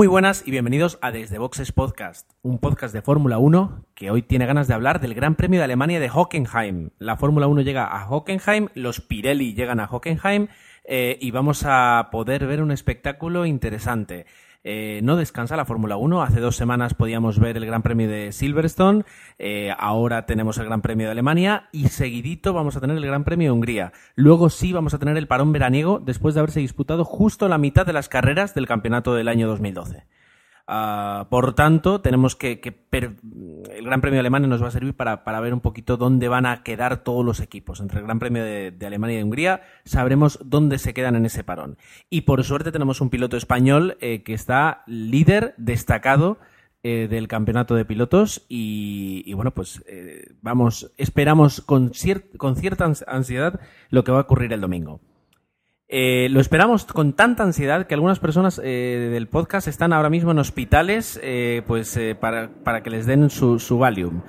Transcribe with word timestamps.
Muy 0.00 0.06
buenas 0.06 0.44
y 0.46 0.50
bienvenidos 0.50 0.98
a 1.02 1.10
Desde 1.10 1.36
Boxes 1.36 1.72
Podcast, 1.72 2.30
un 2.40 2.58
podcast 2.58 2.94
de 2.94 3.02
Fórmula 3.02 3.36
1 3.36 3.84
que 3.94 4.10
hoy 4.10 4.22
tiene 4.22 4.46
ganas 4.46 4.66
de 4.66 4.72
hablar 4.72 4.98
del 4.98 5.12
Gran 5.12 5.34
Premio 5.34 5.60
de 5.60 5.64
Alemania 5.64 6.00
de 6.00 6.08
Hockenheim. 6.08 6.88
La 6.98 7.18
Fórmula 7.18 7.48
1 7.48 7.60
llega 7.60 7.84
a 7.84 8.08
Hockenheim, 8.08 8.68
los 8.72 9.02
Pirelli 9.02 9.52
llegan 9.52 9.78
a 9.78 9.84
Hockenheim 9.84 10.48
eh, 10.84 11.18
y 11.20 11.32
vamos 11.32 11.64
a 11.66 12.08
poder 12.10 12.46
ver 12.46 12.62
un 12.62 12.70
espectáculo 12.70 13.44
interesante. 13.44 14.24
Eh, 14.62 15.00
no 15.02 15.16
descansa 15.16 15.56
la 15.56 15.64
Fórmula 15.64 15.96
1. 15.96 16.22
Hace 16.22 16.40
dos 16.40 16.56
semanas 16.56 16.94
podíamos 16.94 17.38
ver 17.38 17.56
el 17.56 17.64
Gran 17.64 17.82
Premio 17.82 18.08
de 18.08 18.32
Silverstone, 18.32 19.04
eh, 19.38 19.72
ahora 19.78 20.26
tenemos 20.26 20.58
el 20.58 20.66
Gran 20.66 20.82
Premio 20.82 21.06
de 21.06 21.12
Alemania 21.12 21.68
y 21.72 21.88
seguidito 21.88 22.52
vamos 22.52 22.76
a 22.76 22.80
tener 22.80 22.96
el 22.96 23.06
Gran 23.06 23.24
Premio 23.24 23.48
de 23.48 23.52
Hungría. 23.52 23.92
Luego 24.14 24.50
sí 24.50 24.72
vamos 24.72 24.92
a 24.92 24.98
tener 24.98 25.16
el 25.16 25.26
parón 25.26 25.52
veraniego 25.52 25.98
después 25.98 26.34
de 26.34 26.40
haberse 26.40 26.60
disputado 26.60 27.04
justo 27.04 27.48
la 27.48 27.58
mitad 27.58 27.86
de 27.86 27.92
las 27.92 28.08
carreras 28.08 28.54
del 28.54 28.66
campeonato 28.66 29.14
del 29.14 29.28
año 29.28 29.48
2012. 29.48 30.04
Ah, 30.72 31.26
por 31.30 31.54
tanto, 31.54 32.00
tenemos 32.00 32.36
que, 32.36 32.60
el 32.92 33.84
Gran 33.84 34.00
Premio 34.00 34.14
de 34.14 34.20
Alemania 34.20 34.46
nos 34.46 34.62
va 34.62 34.68
a 34.68 34.70
servir 34.70 34.94
para, 34.94 35.40
ver 35.40 35.52
un 35.52 35.58
poquito 35.58 35.96
dónde 35.96 36.28
van 36.28 36.46
a 36.46 36.62
quedar 36.62 37.02
todos 37.02 37.24
los 37.24 37.40
equipos. 37.40 37.80
Entre 37.80 37.98
el 37.98 38.04
Gran 38.04 38.20
Premio 38.20 38.44
de, 38.44 38.86
Alemania 38.86 39.14
y 39.14 39.16
de 39.16 39.24
Hungría 39.24 39.62
sabremos 39.84 40.38
dónde 40.44 40.78
se 40.78 40.94
quedan 40.94 41.16
en 41.16 41.26
ese 41.26 41.42
parón. 41.42 41.76
Y 42.08 42.20
por 42.20 42.44
suerte 42.44 42.70
tenemos 42.70 43.00
un 43.00 43.10
piloto 43.10 43.36
español 43.36 43.96
eh, 44.00 44.22
que 44.22 44.32
está 44.32 44.84
líder 44.86 45.54
destacado 45.56 46.38
eh, 46.84 47.08
del 47.10 47.26
campeonato 47.26 47.74
de 47.74 47.84
pilotos 47.84 48.46
y, 48.48 49.32
bueno, 49.34 49.50
pues 49.50 49.82
eh, 49.88 50.34
vamos, 50.40 50.92
esperamos 50.98 51.62
con, 51.62 51.90
con 52.36 52.54
cierta 52.54 52.92
ansiedad 53.08 53.58
lo 53.88 54.04
que 54.04 54.12
va 54.12 54.18
a 54.18 54.22
ocurrir 54.22 54.52
el 54.52 54.60
domingo. 54.60 55.00
Eh, 55.92 56.28
lo 56.30 56.38
esperamos 56.38 56.84
con 56.84 57.14
tanta 57.14 57.42
ansiedad 57.42 57.88
que 57.88 57.94
algunas 57.94 58.20
personas 58.20 58.60
eh, 58.62 59.08
del 59.12 59.26
podcast 59.26 59.66
están 59.66 59.92
ahora 59.92 60.08
mismo 60.08 60.30
en 60.30 60.38
hospitales 60.38 61.18
eh, 61.20 61.62
pues 61.66 61.98
para, 62.20 62.48
para, 62.62 62.84
que 62.84 62.90
les 62.90 63.06
den 63.06 63.28
su, 63.28 63.58
su 63.58 63.76
Valium. 63.76 64.22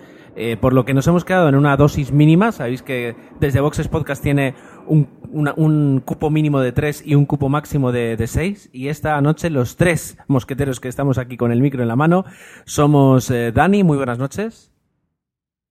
por 0.59 0.73
lo 0.73 0.85
que 0.85 0.95
nos 0.95 1.05
hemos 1.05 1.23
quedado 1.23 1.49
en 1.49 1.55
una 1.55 1.77
dosis 1.77 2.11
mínima. 2.11 2.51
Sabéis 2.51 2.81
que 2.81 3.15
desde 3.39 3.59
Boxes 3.59 3.89
Podcast 3.89 4.23
tiene 4.23 4.55
un, 4.87 5.07
un 5.55 6.01
cupo 6.03 6.31
mínimo 6.31 6.61
de 6.61 6.71
tres 6.71 7.03
y 7.05 7.13
un 7.13 7.27
cupo 7.27 7.47
máximo 7.47 7.91
de, 7.91 8.17
de 8.17 8.25
seis. 8.25 8.71
Y 8.73 8.87
esta 8.87 9.21
noche 9.21 9.51
los 9.51 9.75
tres 9.75 10.17
mosqueteros 10.27 10.79
que 10.79 10.87
estamos 10.87 11.19
aquí 11.19 11.37
con 11.37 11.51
el 11.51 11.61
micro 11.61 11.83
en 11.83 11.89
la 11.89 11.95
mano 11.95 12.25
somos 12.65 13.31
Dani, 13.53 13.83
muy 13.83 13.97
buenas 13.97 14.17
noches. 14.17 14.73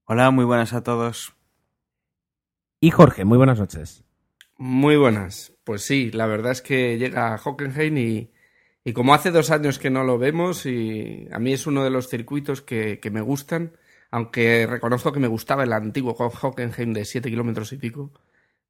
Hola, 0.04 0.30
muy 0.30 0.44
buenas 0.44 0.72
a 0.72 0.84
todos. 0.84 1.34
Y 2.80 2.92
Jorge, 2.92 3.24
muy 3.24 3.38
buenas 3.38 3.58
noches. 3.58 4.04
Muy 4.56 4.96
buenas. 4.96 5.52
Pues 5.70 5.82
sí, 5.82 6.10
la 6.10 6.26
verdad 6.26 6.50
es 6.50 6.62
que 6.62 6.98
llega 6.98 7.32
a 7.32 7.38
Hockenheim 7.38 7.96
y, 7.96 8.92
como 8.92 9.14
hace 9.14 9.30
dos 9.30 9.52
años 9.52 9.78
que 9.78 9.88
no 9.88 10.02
lo 10.02 10.18
vemos, 10.18 10.66
y 10.66 11.28
a 11.30 11.38
mí 11.38 11.52
es 11.52 11.64
uno 11.68 11.84
de 11.84 11.90
los 11.90 12.08
circuitos 12.08 12.60
que, 12.60 12.98
me 13.12 13.20
gustan, 13.20 13.76
aunque 14.10 14.66
reconozco 14.66 15.12
que 15.12 15.20
me 15.20 15.28
gustaba 15.28 15.62
el 15.62 15.72
antiguo 15.72 16.14
Hockenheim 16.14 16.92
de 16.92 17.04
7 17.04 17.30
kilómetros 17.30 17.72
y 17.72 17.76
pico, 17.76 18.10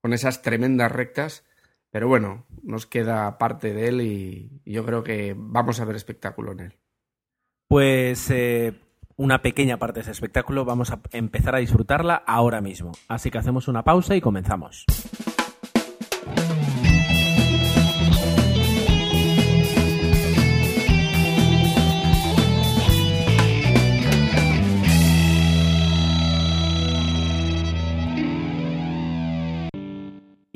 con 0.03 0.13
esas 0.13 0.43
tremendas 0.43 0.93
rectas, 0.93 1.47
pero 1.91 2.07
bueno, 2.07 2.45
nos 2.63 2.85
queda 2.85 3.39
parte 3.39 3.73
de 3.73 3.89
él 3.89 4.03
y, 4.03 4.61
yo 4.67 4.85
creo 4.85 5.03
que 5.03 5.35
vamos 5.35 5.81
a 5.81 5.87
ver 5.87 5.97
espectáculo 5.97 6.53
en 6.53 6.61
él. 6.61 6.77
Pues 7.67 8.31
eh, 8.31 8.75
una 9.17 9.41
pequeña 9.41 9.79
parte 9.79 10.01
de 10.01 10.03
ese 10.03 10.11
espectáculo 10.11 10.67
vamos 10.67 10.91
a 10.91 11.01
empezar 11.13 11.55
a 11.55 11.61
disfrutarla 11.61 12.17
ahora 12.27 12.61
mismo. 12.61 12.93
Así 13.09 13.31
que 13.31 13.39
hacemos 13.39 13.69
una 13.69 13.85
pausa 13.85 14.15
y 14.17 14.21
comenzamos. 14.21 14.85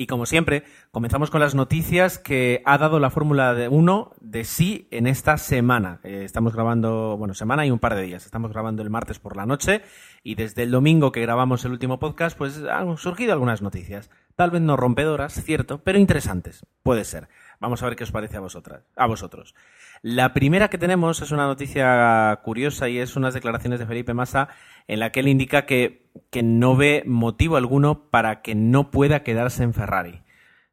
Y 0.05 0.07
como 0.07 0.27
siempre, 0.27 0.63
comenzamos 0.91 1.31
con 1.31 1.41
las 1.41 1.55
noticias 1.55 2.19
que 2.19 2.61
ha 2.63 2.77
dado 2.77 2.99
la 2.99 3.09
Fórmula 3.09 3.55
1 3.71 4.11
de 4.21 4.43
sí 4.43 4.87
en 4.91 5.07
esta 5.07 5.39
semana. 5.39 5.99
Eh, 6.03 6.21
estamos 6.23 6.53
grabando, 6.53 7.17
bueno, 7.17 7.33
semana 7.33 7.65
y 7.65 7.71
un 7.71 7.79
par 7.79 7.95
de 7.95 8.03
días. 8.03 8.23
Estamos 8.23 8.51
grabando 8.51 8.83
el 8.83 8.91
martes 8.91 9.17
por 9.17 9.35
la 9.35 9.47
noche 9.47 9.81
y 10.21 10.35
desde 10.35 10.61
el 10.61 10.69
domingo 10.69 11.11
que 11.11 11.21
grabamos 11.21 11.65
el 11.65 11.71
último 11.71 11.97
podcast, 11.97 12.37
pues 12.37 12.61
han 12.69 12.97
surgido 12.97 13.33
algunas 13.33 13.63
noticias. 13.63 14.11
Tal 14.35 14.51
vez 14.51 14.61
no 14.61 14.77
rompedoras, 14.77 15.33
cierto, 15.43 15.79
pero 15.79 15.97
interesantes. 15.97 16.67
Puede 16.83 17.03
ser. 17.03 17.27
Vamos 17.59 17.81
a 17.81 17.87
ver 17.87 17.95
qué 17.95 18.03
os 18.03 18.11
parece 18.11 18.37
a 18.37 18.41
vosotras, 18.41 18.83
a 18.95 19.07
vosotros. 19.07 19.55
La 20.01 20.33
primera 20.33 20.69
que 20.69 20.77
tenemos 20.77 21.21
es 21.21 21.31
una 21.31 21.47
noticia 21.47 22.39
curiosa 22.43 22.89
y 22.89 22.99
es 22.99 23.15
unas 23.15 23.33
declaraciones 23.33 23.79
de 23.79 23.85
Felipe 23.85 24.13
Massa 24.13 24.49
en 24.87 24.99
la 24.99 25.11
que 25.11 25.21
él 25.21 25.27
indica 25.27 25.65
que, 25.65 26.11
que 26.29 26.43
no 26.43 26.75
ve 26.75 27.03
motivo 27.05 27.57
alguno 27.57 28.09
para 28.09 28.41
que 28.41 28.55
no 28.55 28.91
pueda 28.91 29.23
quedarse 29.23 29.63
en 29.63 29.73
Ferrari. 29.73 30.21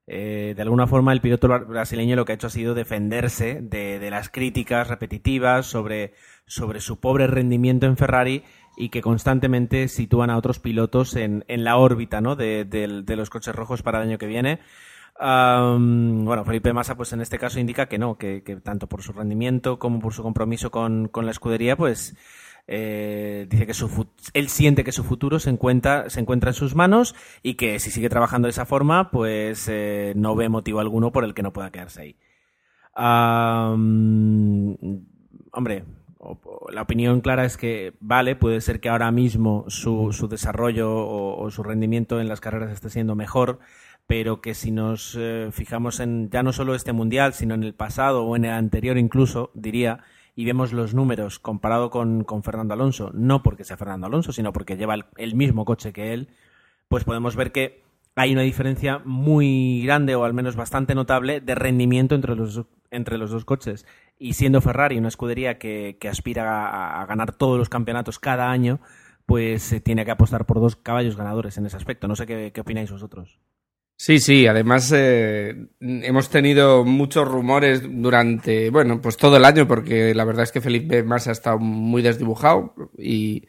Eh, 0.06 0.54
de 0.56 0.62
alguna 0.62 0.86
forma, 0.86 1.12
el 1.12 1.20
piloto 1.20 1.48
brasileño 1.48 2.16
lo 2.16 2.24
que 2.24 2.32
ha 2.32 2.34
hecho 2.34 2.48
ha 2.48 2.50
sido 2.50 2.74
defenderse 2.74 3.60
de, 3.62 4.10
las 4.10 4.28
críticas 4.28 4.88
repetitivas 4.88 5.66
sobre, 5.66 6.14
sobre, 6.44 6.80
su 6.80 6.98
pobre 7.00 7.26
rendimiento 7.28 7.86
en 7.86 7.96
Ferrari 7.96 8.42
y 8.76 8.88
que 8.88 9.00
constantemente 9.00 9.88
sitúan 9.88 10.30
a 10.30 10.36
otros 10.36 10.58
pilotos 10.58 11.14
en, 11.14 11.44
en 11.46 11.62
la 11.62 11.76
órbita 11.76 12.20
¿no? 12.20 12.36
de, 12.36 12.64
de, 12.64 13.16
los 13.16 13.30
coches 13.30 13.54
rojos 13.54 13.82
para 13.82 14.02
el 14.02 14.08
año 14.08 14.18
que 14.18 14.26
viene 14.26 14.58
bueno, 15.18 16.44
Felipe 16.44 16.72
Massa, 16.72 16.96
pues 16.96 17.12
en 17.12 17.20
este 17.20 17.38
caso 17.38 17.60
indica 17.60 17.86
que 17.86 17.98
no, 17.98 18.16
que, 18.16 18.42
tanto 18.62 18.88
por 18.88 19.02
su 19.02 19.12
rendimiento 19.12 19.78
como 19.78 20.00
por 20.00 20.14
su 20.14 20.22
compromiso 20.22 20.70
con, 20.70 21.10
la 21.14 21.30
escudería, 21.30 21.76
pues 21.76 22.16
eh, 22.66 23.46
dice 23.50 23.66
que 23.66 23.74
su 23.74 24.06
él 24.34 24.48
siente 24.48 24.84
que 24.84 24.92
su 24.92 25.04
futuro 25.04 25.38
se 25.38 25.50
encuentra, 25.50 26.08
se 26.10 26.20
encuentra 26.20 26.50
en 26.50 26.54
sus 26.54 26.74
manos 26.74 27.14
y 27.42 27.54
que 27.54 27.78
si 27.78 27.90
sigue 27.90 28.08
trabajando 28.08 28.46
de 28.46 28.50
esa 28.50 28.66
forma, 28.66 29.10
pues 29.10 29.68
eh, 29.68 30.12
no 30.16 30.34
ve 30.34 30.48
motivo 30.48 30.80
alguno 30.80 31.12
por 31.12 31.24
el 31.24 31.34
que 31.34 31.42
no 31.42 31.52
pueda 31.52 31.70
quedarse 31.70 32.02
ahí. 32.02 32.16
hombre, 35.52 35.84
la 36.70 36.82
opinión 36.82 37.20
clara 37.20 37.44
es 37.44 37.56
que 37.56 37.94
vale, 38.00 38.36
puede 38.36 38.60
ser 38.60 38.80
que 38.80 38.88
ahora 38.88 39.10
mismo 39.10 39.64
su, 39.68 40.12
su 40.12 40.28
desarrollo 40.28 40.88
o, 40.94 41.50
su 41.50 41.62
rendimiento 41.62 42.20
en 42.20 42.28
las 42.28 42.40
carreras 42.40 42.70
esté 42.70 42.90
siendo 42.90 43.16
mejor, 43.16 43.58
pero 44.06 44.40
que 44.40 44.54
si 44.54 44.70
nos 44.70 45.16
eh, 45.18 45.48
fijamos 45.52 46.00
en 46.00 46.30
ya 46.30 46.42
no 46.42 46.52
solo 46.52 46.74
este 46.74 46.92
mundial, 46.92 47.32
sino 47.34 47.54
en 47.54 47.62
el 47.62 47.74
pasado 47.74 48.24
o 48.24 48.36
en 48.36 48.44
el 48.44 48.52
anterior 48.52 48.98
incluso, 48.98 49.50
diría, 49.54 50.04
y 50.34 50.44
vemos 50.44 50.72
los 50.72 50.94
números 50.94 51.38
comparado 51.38 51.90
con, 51.90 52.24
Fernando 52.42 52.74
Alonso, 52.74 53.10
no 53.14 53.42
porque 53.42 53.64
sea 53.64 53.76
Fernando 53.76 54.06
Alonso, 54.06 54.32
sino 54.32 54.52
porque 54.52 54.76
lleva 54.76 54.96
el, 55.16 55.34
mismo 55.34 55.64
coche 55.64 55.92
que 55.92 56.12
él, 56.12 56.28
pues 56.88 57.04
podemos 57.04 57.36
ver 57.36 57.52
que 57.52 57.82
hay 58.14 58.32
una 58.32 58.42
diferencia 58.42 59.00
muy 59.04 59.82
grande 59.84 60.14
o 60.14 60.24
al 60.24 60.34
menos 60.34 60.56
bastante 60.56 60.94
notable 60.94 61.40
de 61.40 61.54
rendimiento 61.54 62.14
entre 62.14 62.34
los, 62.34 62.62
entre 62.90 63.18
los 63.18 63.30
dos 63.30 63.44
coches. 63.44 63.86
Y 64.18 64.34
siendo 64.34 64.60
Ferrari 64.60 64.98
una 64.98 65.08
escudería 65.08 65.58
que, 65.58 65.96
aspira 66.10 67.00
a, 67.00 67.06
ganar 67.06 67.32
todos 67.32 67.58
los 67.58 67.68
campeonatos 67.68 68.18
cada 68.18 68.50
año, 68.50 68.80
pues 69.26 69.62
se 69.62 69.80
tiene 69.80 70.04
que 70.04 70.10
apostar 70.10 70.46
por 70.46 70.60
dos 70.60 70.76
caballos 70.76 71.16
ganadores 71.16 71.56
en 71.58 71.66
ese 71.66 71.76
aspecto. 71.76 72.08
No 72.08 72.16
sé 72.16 72.26
qué 72.26 72.60
opináis 72.60 72.90
vosotros. 72.90 73.38
Sí, 73.96 74.18
sí, 74.18 74.48
además 74.48 74.90
eh, 74.92 75.68
hemos 75.80 76.28
tenido 76.28 76.84
muchos 76.84 77.28
rumores 77.28 77.82
durante, 77.84 78.68
bueno, 78.70 79.00
pues 79.00 79.16
todo 79.16 79.36
el 79.36 79.44
año, 79.44 79.68
porque 79.68 80.12
la 80.12 80.24
verdad 80.24 80.42
es 80.42 80.50
que 80.50 80.60
Felipe 80.60 81.04
Massa 81.04 81.30
ha 81.30 81.32
estado 81.32 81.58
muy 81.58 82.02
desdibujado 82.02 82.74
y, 82.98 83.46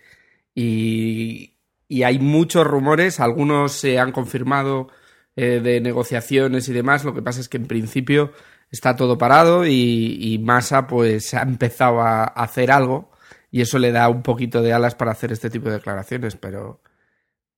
y, 0.53 1.55
hay 2.03 2.19
muchos 2.19 2.67
rumores, 2.67 3.19
algunos 3.19 3.71
se 3.73 3.97
han 3.97 4.11
confirmado 4.11 4.89
eh, 5.35 5.59
de 5.59 5.81
negociaciones 5.81 6.69
y 6.69 6.73
demás, 6.73 7.03
lo 7.03 7.15
que 7.15 7.23
pasa 7.23 7.39
es 7.39 7.49
que 7.49 7.57
en 7.57 7.65
principio 7.65 8.31
está 8.69 8.95
todo 8.95 9.17
parado 9.17 9.65
y, 9.65 10.17
y 10.21 10.37
Massa 10.39 10.85
pues 10.85 11.33
ha 11.33 11.41
empezado 11.41 12.01
a 12.01 12.25
hacer 12.25 12.71
algo 12.71 13.11
y 13.51 13.61
eso 13.61 13.79
le 13.79 13.91
da 13.91 14.09
un 14.09 14.23
poquito 14.23 14.61
de 14.61 14.73
alas 14.73 14.95
para 14.95 15.11
hacer 15.11 15.31
este 15.31 15.49
tipo 15.49 15.69
de 15.69 15.75
declaraciones, 15.75 16.35
pero 16.35 16.81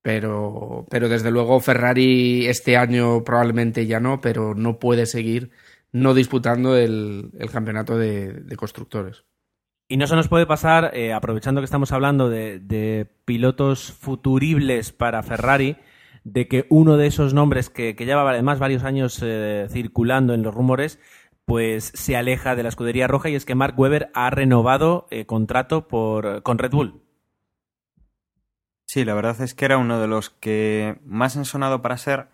pero, 0.05 0.85
pero 0.91 1.09
desde 1.09 1.31
luego 1.31 1.59
Ferrari 1.59 2.45
este 2.45 2.77
año 2.77 3.23
probablemente 3.23 3.87
ya 3.87 3.99
no, 3.99 4.21
pero 4.21 4.53
no 4.53 4.77
puede 4.77 5.07
seguir 5.07 5.49
no 5.91 6.13
disputando 6.13 6.77
el, 6.77 7.31
campeonato 7.51 7.97
de, 7.97 8.45
constructores. 8.55 9.25
Y 9.87 9.97
no 9.97 10.05
se 10.05 10.15
nos 10.15 10.27
puede 10.27 10.45
pasar, 10.45 10.91
eh, 10.93 11.11
aprovechando 11.11 11.59
que 11.59 11.65
estamos 11.65 11.91
hablando 11.91 12.29
de, 12.29 13.07
pilotos 13.25 13.93
futuribles 13.93 14.91
para 14.91 15.23
Ferrari, 15.23 15.77
de 16.23 16.47
que 16.47 16.67
uno 16.69 16.97
de 16.97 17.07
esos 17.07 17.33
nombres 17.33 17.71
que, 17.71 17.95
que 17.95 18.05
lleva 18.05 18.29
además 18.29 18.59
varios 18.59 18.83
años 18.83 19.19
eh, 19.23 19.65
circulando 19.71 20.35
en 20.35 20.43
los 20.43 20.53
rumores, 20.53 20.99
pues 21.45 21.91
se 21.95 22.15
aleja 22.15 22.55
de 22.55 22.61
la 22.61 22.69
escudería 22.69 23.07
roja 23.07 23.29
y 23.29 23.35
es 23.35 23.45
que 23.45 23.55
Mark 23.55 23.73
Webber 23.75 24.11
ha 24.13 24.29
renovado 24.29 25.07
eh, 25.09 25.25
contrato 25.25 25.87
por, 25.87 26.43
con 26.43 26.59
Red 26.59 26.73
Bull. 26.73 27.04
Sí, 28.85 29.03
la 29.03 29.13
verdad 29.13 29.41
es 29.41 29.55
que 29.55 29.65
era 29.65 29.77
uno 29.77 29.99
de 29.99 30.07
los 30.07 30.29
que 30.29 30.99
más 31.05 31.35
han 31.37 31.45
sonado 31.45 31.81
para 31.81 31.97
ser 31.97 32.27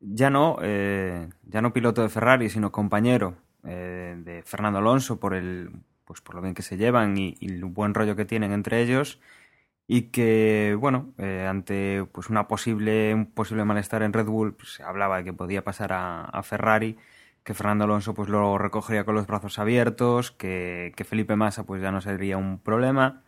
ya 0.00 0.30
no, 0.30 0.58
eh, 0.62 1.28
ya 1.44 1.62
no 1.62 1.72
piloto 1.72 2.02
de 2.02 2.08
Ferrari, 2.08 2.48
sino 2.50 2.72
compañero 2.72 3.36
eh, 3.64 4.16
de 4.18 4.42
Fernando 4.42 4.78
Alonso 4.78 5.20
por 5.20 5.34
el, 5.34 5.70
pues 6.04 6.20
por 6.20 6.34
lo 6.34 6.42
bien 6.42 6.54
que 6.54 6.62
se 6.62 6.76
llevan 6.76 7.18
y, 7.18 7.36
el 7.40 7.64
buen 7.66 7.94
rollo 7.94 8.16
que 8.16 8.24
tienen 8.24 8.52
entre 8.52 8.82
ellos 8.82 9.20
y 9.86 10.04
que 10.10 10.76
bueno 10.80 11.14
eh, 11.18 11.46
ante 11.48 12.04
pues 12.12 12.30
una 12.30 12.48
posible 12.48 13.14
un 13.14 13.26
posible 13.26 13.64
malestar 13.64 14.02
en 14.02 14.12
Red 14.12 14.26
Bull 14.26 14.54
pues, 14.54 14.74
se 14.74 14.82
hablaba 14.84 15.18
de 15.18 15.24
que 15.24 15.32
podía 15.32 15.64
pasar 15.64 15.92
a, 15.92 16.42
Ferrari 16.42 16.98
que 17.44 17.54
Fernando 17.54 17.84
Alonso 17.84 18.14
pues 18.14 18.28
lo 18.28 18.58
recogería 18.58 19.04
con 19.04 19.14
los 19.16 19.26
brazos 19.26 19.58
abiertos 19.58 20.30
que, 20.32 20.92
que 20.96 21.04
Felipe 21.04 21.36
Massa 21.36 21.64
pues 21.64 21.82
ya 21.82 21.92
no 21.92 22.00
sería 22.00 22.38
un 22.38 22.58
problema 22.60 23.22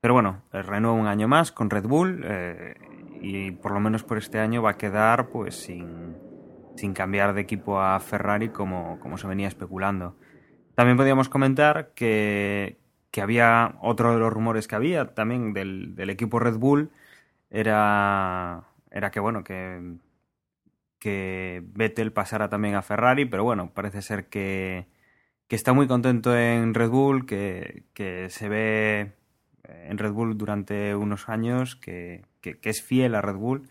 pero 0.00 0.14
bueno 0.14 0.42
renueva 0.52 0.96
un 0.96 1.06
año 1.06 1.28
más 1.28 1.52
con 1.52 1.70
Red 1.70 1.86
Bull 1.86 2.22
eh, 2.24 2.74
y 3.20 3.50
por 3.52 3.72
lo 3.72 3.80
menos 3.80 4.02
por 4.02 4.18
este 4.18 4.38
año 4.38 4.62
va 4.62 4.70
a 4.70 4.78
quedar 4.78 5.28
pues 5.28 5.54
sin, 5.56 6.16
sin 6.76 6.94
cambiar 6.94 7.34
de 7.34 7.42
equipo 7.42 7.80
a 7.80 8.00
Ferrari 8.00 8.48
como, 8.48 8.98
como 9.00 9.18
se 9.18 9.26
venía 9.26 9.48
especulando. 9.48 10.16
También 10.74 10.96
podíamos 10.96 11.28
comentar 11.28 11.92
que, 11.94 12.78
que 13.10 13.20
había 13.20 13.76
otro 13.82 14.12
de 14.14 14.18
los 14.18 14.32
rumores 14.32 14.66
que 14.68 14.76
había 14.76 15.14
también 15.14 15.52
del, 15.52 15.94
del 15.94 16.10
equipo 16.10 16.38
Red 16.38 16.56
Bull 16.56 16.90
era, 17.50 18.64
era 18.90 19.10
que 19.10 19.20
bueno 19.20 19.44
que, 19.44 19.96
que 20.98 21.62
Vettel 21.74 22.12
pasara 22.12 22.48
también 22.48 22.74
a 22.76 22.82
Ferrari, 22.82 23.26
pero 23.26 23.44
bueno, 23.44 23.72
parece 23.74 24.02
ser 24.02 24.28
que, 24.28 24.86
que 25.48 25.56
está 25.56 25.72
muy 25.72 25.86
contento 25.86 26.36
en 26.36 26.74
Red 26.74 26.90
Bull, 26.90 27.26
que, 27.26 27.84
que 27.94 28.30
se 28.30 28.48
ve 28.48 29.12
en 29.64 29.98
Red 29.98 30.12
Bull 30.12 30.36
durante 30.38 30.94
unos 30.94 31.28
años, 31.28 31.76
que, 31.76 32.24
que, 32.40 32.58
es 32.62 32.82
fiel 32.82 33.14
a 33.14 33.22
Red 33.22 33.36
Bull. 33.36 33.68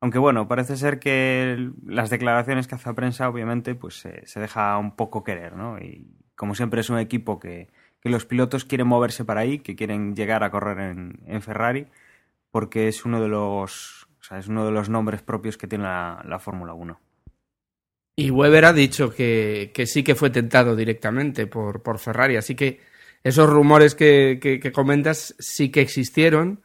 Aunque 0.00 0.18
bueno, 0.18 0.46
parece 0.48 0.76
ser 0.76 0.98
que 0.98 1.70
las 1.84 2.10
declaraciones 2.10 2.66
que 2.68 2.76
hace 2.76 2.88
la 2.88 2.94
prensa, 2.94 3.28
obviamente, 3.28 3.74
pues 3.74 4.06
se 4.24 4.40
deja 4.40 4.78
un 4.78 4.94
poco 4.94 5.24
querer, 5.24 5.56
¿no? 5.56 5.78
Y 5.78 6.06
como 6.38 6.54
siempre 6.54 6.80
es 6.80 6.88
un 6.88 6.98
equipo 6.98 7.38
que, 7.38 7.68
que, 8.00 8.08
los 8.08 8.24
pilotos 8.24 8.64
quieren 8.64 8.86
moverse 8.86 9.24
para 9.24 9.40
ahí, 9.40 9.58
que 9.58 9.76
quieren 9.76 10.14
llegar 10.14 10.44
a 10.44 10.50
correr 10.50 10.78
en, 10.78 11.42
Ferrari, 11.42 11.88
porque 12.50 12.88
es 12.88 13.04
uno 13.04 13.20
de 13.20 13.28
los, 13.28 14.08
es 14.30 14.46
uno 14.46 14.64
de 14.64 14.70
los 14.70 14.88
nombres 14.88 15.20
propios 15.20 15.58
que 15.58 15.66
tiene 15.66 15.84
la, 15.84 16.22
la 16.24 16.38
Fórmula 16.38 16.72
1. 16.72 16.98
Y 18.16 18.30
Weber 18.30 18.64
ha 18.64 18.72
dicho 18.72 19.10
que, 19.10 19.72
que, 19.74 19.86
sí 19.86 20.02
que 20.02 20.14
fue 20.14 20.30
tentado 20.30 20.76
directamente 20.76 21.46
por, 21.48 21.82
por 21.82 21.98
Ferrari, 21.98 22.36
así 22.36 22.54
que 22.54 22.80
esos 23.24 23.48
rumores 23.48 23.94
que, 23.94 24.38
que, 24.40 24.72
comentas 24.72 25.34
sí 25.38 25.70
que 25.70 25.80
existieron, 25.80 26.62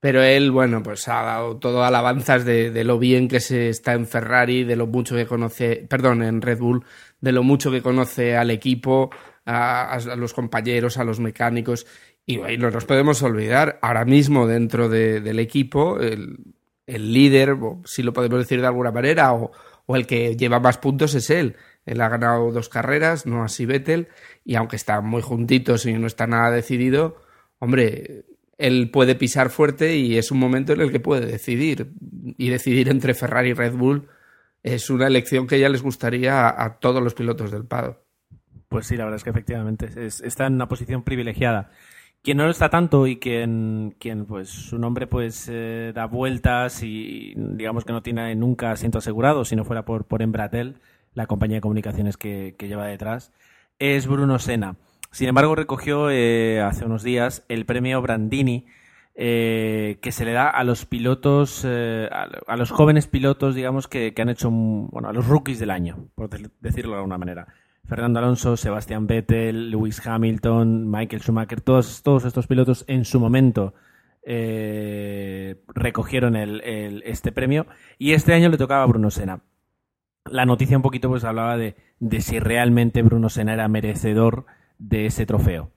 pero 0.00 0.22
él, 0.22 0.50
bueno, 0.50 0.82
pues 0.82 1.06
ha 1.08 1.22
dado 1.22 1.58
todo 1.58 1.84
alabanzas 1.84 2.44
de, 2.44 2.84
lo 2.84 2.98
bien 2.98 3.28
que 3.28 3.40
se 3.40 3.68
está 3.68 3.92
en 3.92 4.06
Ferrari, 4.06 4.64
de 4.64 4.76
lo 4.76 4.86
mucho 4.86 5.14
que 5.14 5.26
conoce, 5.26 5.86
perdón, 5.88 6.22
en 6.22 6.40
Red 6.40 6.58
Bull, 6.58 6.84
de 7.20 7.32
lo 7.32 7.42
mucho 7.42 7.70
que 7.70 7.82
conoce 7.82 8.36
al 8.36 8.50
equipo, 8.50 9.10
a, 9.44 9.92
a 9.92 10.16
los 10.16 10.32
compañeros, 10.32 10.96
a 10.96 11.04
los 11.04 11.20
mecánicos. 11.20 11.86
Y, 12.24 12.38
no 12.58 12.70
nos 12.70 12.84
podemos 12.84 13.22
olvidar, 13.22 13.78
ahora 13.82 14.04
mismo 14.04 14.46
dentro 14.46 14.88
de, 14.88 15.20
del 15.20 15.38
equipo, 15.38 15.98
el, 16.00 16.38
el, 16.86 17.12
líder, 17.12 17.56
si 17.84 18.02
lo 18.02 18.12
podemos 18.12 18.38
decir 18.38 18.60
de 18.60 18.68
alguna 18.68 18.92
manera, 18.92 19.32
o, 19.34 19.50
o 19.86 19.96
el 19.96 20.06
que 20.06 20.36
lleva 20.36 20.60
más 20.60 20.78
puntos 20.78 21.14
es 21.14 21.28
él. 21.30 21.56
Él 21.90 22.00
ha 22.02 22.08
ganado 22.08 22.52
dos 22.52 22.68
carreras, 22.68 23.26
no 23.26 23.42
así 23.42 23.66
Vettel, 23.66 24.06
y 24.44 24.54
aunque 24.54 24.76
están 24.76 25.04
muy 25.04 25.22
juntitos 25.22 25.86
y 25.86 25.92
no 25.94 26.06
está 26.06 26.28
nada 26.28 26.52
decidido, 26.52 27.20
hombre, 27.58 28.24
él 28.58 28.90
puede 28.92 29.16
pisar 29.16 29.50
fuerte 29.50 29.96
y 29.96 30.16
es 30.16 30.30
un 30.30 30.38
momento 30.38 30.72
en 30.72 30.82
el 30.82 30.92
que 30.92 31.00
puede 31.00 31.26
decidir. 31.26 31.92
Y 32.38 32.48
decidir 32.48 32.88
entre 32.88 33.14
Ferrari 33.14 33.50
y 33.50 33.54
Red 33.54 33.74
Bull 33.74 34.06
es 34.62 34.88
una 34.88 35.08
elección 35.08 35.48
que 35.48 35.58
ya 35.58 35.68
les 35.68 35.82
gustaría 35.82 36.48
a, 36.48 36.78
todos 36.78 37.02
los 37.02 37.14
pilotos 37.14 37.50
del 37.50 37.64
Pado. 37.64 38.04
Pues 38.68 38.86
sí, 38.86 38.96
la 38.96 39.04
verdad 39.04 39.16
es 39.16 39.24
que 39.24 39.30
efectivamente 39.30 39.88
está 40.06 40.46
en 40.46 40.54
una 40.54 40.68
posición 40.68 41.02
privilegiada. 41.02 41.72
Quien 42.22 42.36
no 42.36 42.44
lo 42.44 42.50
está 42.50 42.68
tanto 42.68 43.08
y 43.08 43.18
quien, 43.18 43.96
quien 43.98 44.26
pues 44.26 44.48
su 44.48 44.78
nombre 44.78 45.08
pues 45.08 45.48
eh, 45.50 45.90
da 45.92 46.04
vueltas 46.04 46.84
y 46.84 47.32
digamos 47.34 47.84
que 47.84 47.92
no 47.92 48.02
tiene 48.02 48.36
nunca 48.36 48.70
asiento 48.70 48.98
asegurado 48.98 49.44
si 49.44 49.56
no 49.56 49.64
fuera 49.64 49.84
por, 49.84 50.04
por 50.04 50.22
Embratel, 50.22 50.76
la 51.14 51.26
compañía 51.26 51.56
de 51.56 51.60
comunicaciones 51.60 52.16
que, 52.16 52.54
lleva 52.58 52.86
detrás, 52.86 53.32
es 53.78 54.06
Bruno 54.06 54.38
Sena. 54.38 54.76
Sin 55.10 55.28
embargo, 55.28 55.54
recogió 55.54 56.10
eh, 56.10 56.60
hace 56.60 56.84
unos 56.84 57.02
días 57.02 57.44
el 57.48 57.66
premio 57.66 58.00
Brandini, 58.00 58.66
eh, 59.14 59.98
que 60.00 60.12
se 60.12 60.24
le 60.24 60.32
da 60.32 60.48
a 60.48 60.62
los 60.62 60.86
pilotos, 60.86 61.64
eh, 61.66 62.08
a, 62.10 62.56
los 62.56 62.70
jóvenes 62.70 63.08
pilotos, 63.08 63.54
digamos, 63.54 63.88
que, 63.88 64.14
han 64.16 64.28
hecho, 64.28 64.50
bueno, 64.50 65.08
a 65.08 65.12
los 65.12 65.26
rookies 65.26 65.58
del 65.58 65.70
año, 65.70 66.08
por 66.14 66.30
decirlo 66.60 66.92
de 66.92 66.98
alguna 66.98 67.18
manera. 67.18 67.48
Fernando 67.86 68.20
Alonso, 68.20 68.56
Sebastián 68.56 69.08
Vettel, 69.08 69.70
Lewis 69.70 70.06
Hamilton, 70.06 70.88
Michael 70.88 71.22
Schumacher, 71.22 71.60
todos, 71.60 72.04
estos 72.24 72.46
pilotos 72.46 72.84
en 72.86 73.04
su 73.04 73.18
momento 73.18 73.74
recogieron 75.74 76.36
este 76.36 77.32
premio 77.32 77.66
y 77.98 78.12
este 78.12 78.34
año 78.34 78.50
le 78.50 78.58
tocaba 78.58 78.84
a 78.84 78.86
Bruno 78.86 79.10
Sena 79.10 79.40
la 80.30 80.46
noticia 80.46 80.76
un 80.76 80.82
poquito 80.82 81.08
pues 81.08 81.24
hablaba 81.24 81.56
de, 81.56 81.76
de 81.98 82.20
si 82.20 82.38
realmente 82.38 83.02
Bruno 83.02 83.28
Sena 83.28 83.52
era 83.52 83.68
merecedor 83.68 84.46
de 84.78 85.06
ese 85.06 85.26
trofeo. 85.26 85.72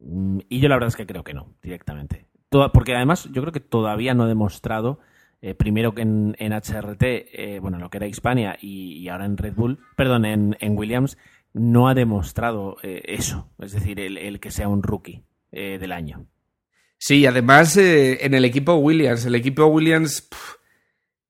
Mm, 0.00 0.40
y 0.48 0.60
yo 0.60 0.68
la 0.68 0.76
verdad 0.76 0.88
es 0.88 0.96
que 0.96 1.06
creo 1.06 1.24
que 1.24 1.34
no, 1.34 1.54
directamente. 1.62 2.26
porque 2.72 2.94
además 2.94 3.28
yo 3.32 3.42
creo 3.42 3.52
que 3.52 3.60
todavía 3.60 4.14
no 4.14 4.24
ha 4.24 4.28
demostrado, 4.28 5.00
eh, 5.42 5.54
primero 5.54 5.94
que 5.94 6.02
en, 6.02 6.34
HRT, 6.38 7.02
eh, 7.02 7.58
bueno, 7.60 7.78
lo 7.78 7.90
que 7.90 7.98
era 7.98 8.06
Hispania 8.06 8.56
y, 8.60 9.08
ahora 9.08 9.26
en 9.26 9.36
Red 9.36 9.54
Bull, 9.54 9.80
perdón, 9.96 10.24
en, 10.24 10.56
en 10.60 10.78
Williams, 10.78 11.18
no 11.52 11.88
ha 11.88 11.94
demostrado 11.94 12.76
eh, 12.82 13.02
eso, 13.06 13.50
es 13.58 13.72
decir, 13.72 14.00
el, 14.00 14.40
que 14.40 14.50
sea 14.50 14.68
un 14.68 14.82
rookie 14.82 15.24
del 15.52 15.92
año. 15.92 16.26
Sí, 16.98 17.26
además 17.26 17.76
en 17.76 18.34
el 18.34 18.44
equipo 18.44 18.74
Williams, 18.74 19.24
el 19.24 19.36
equipo 19.36 19.66
Williams... 19.66 20.28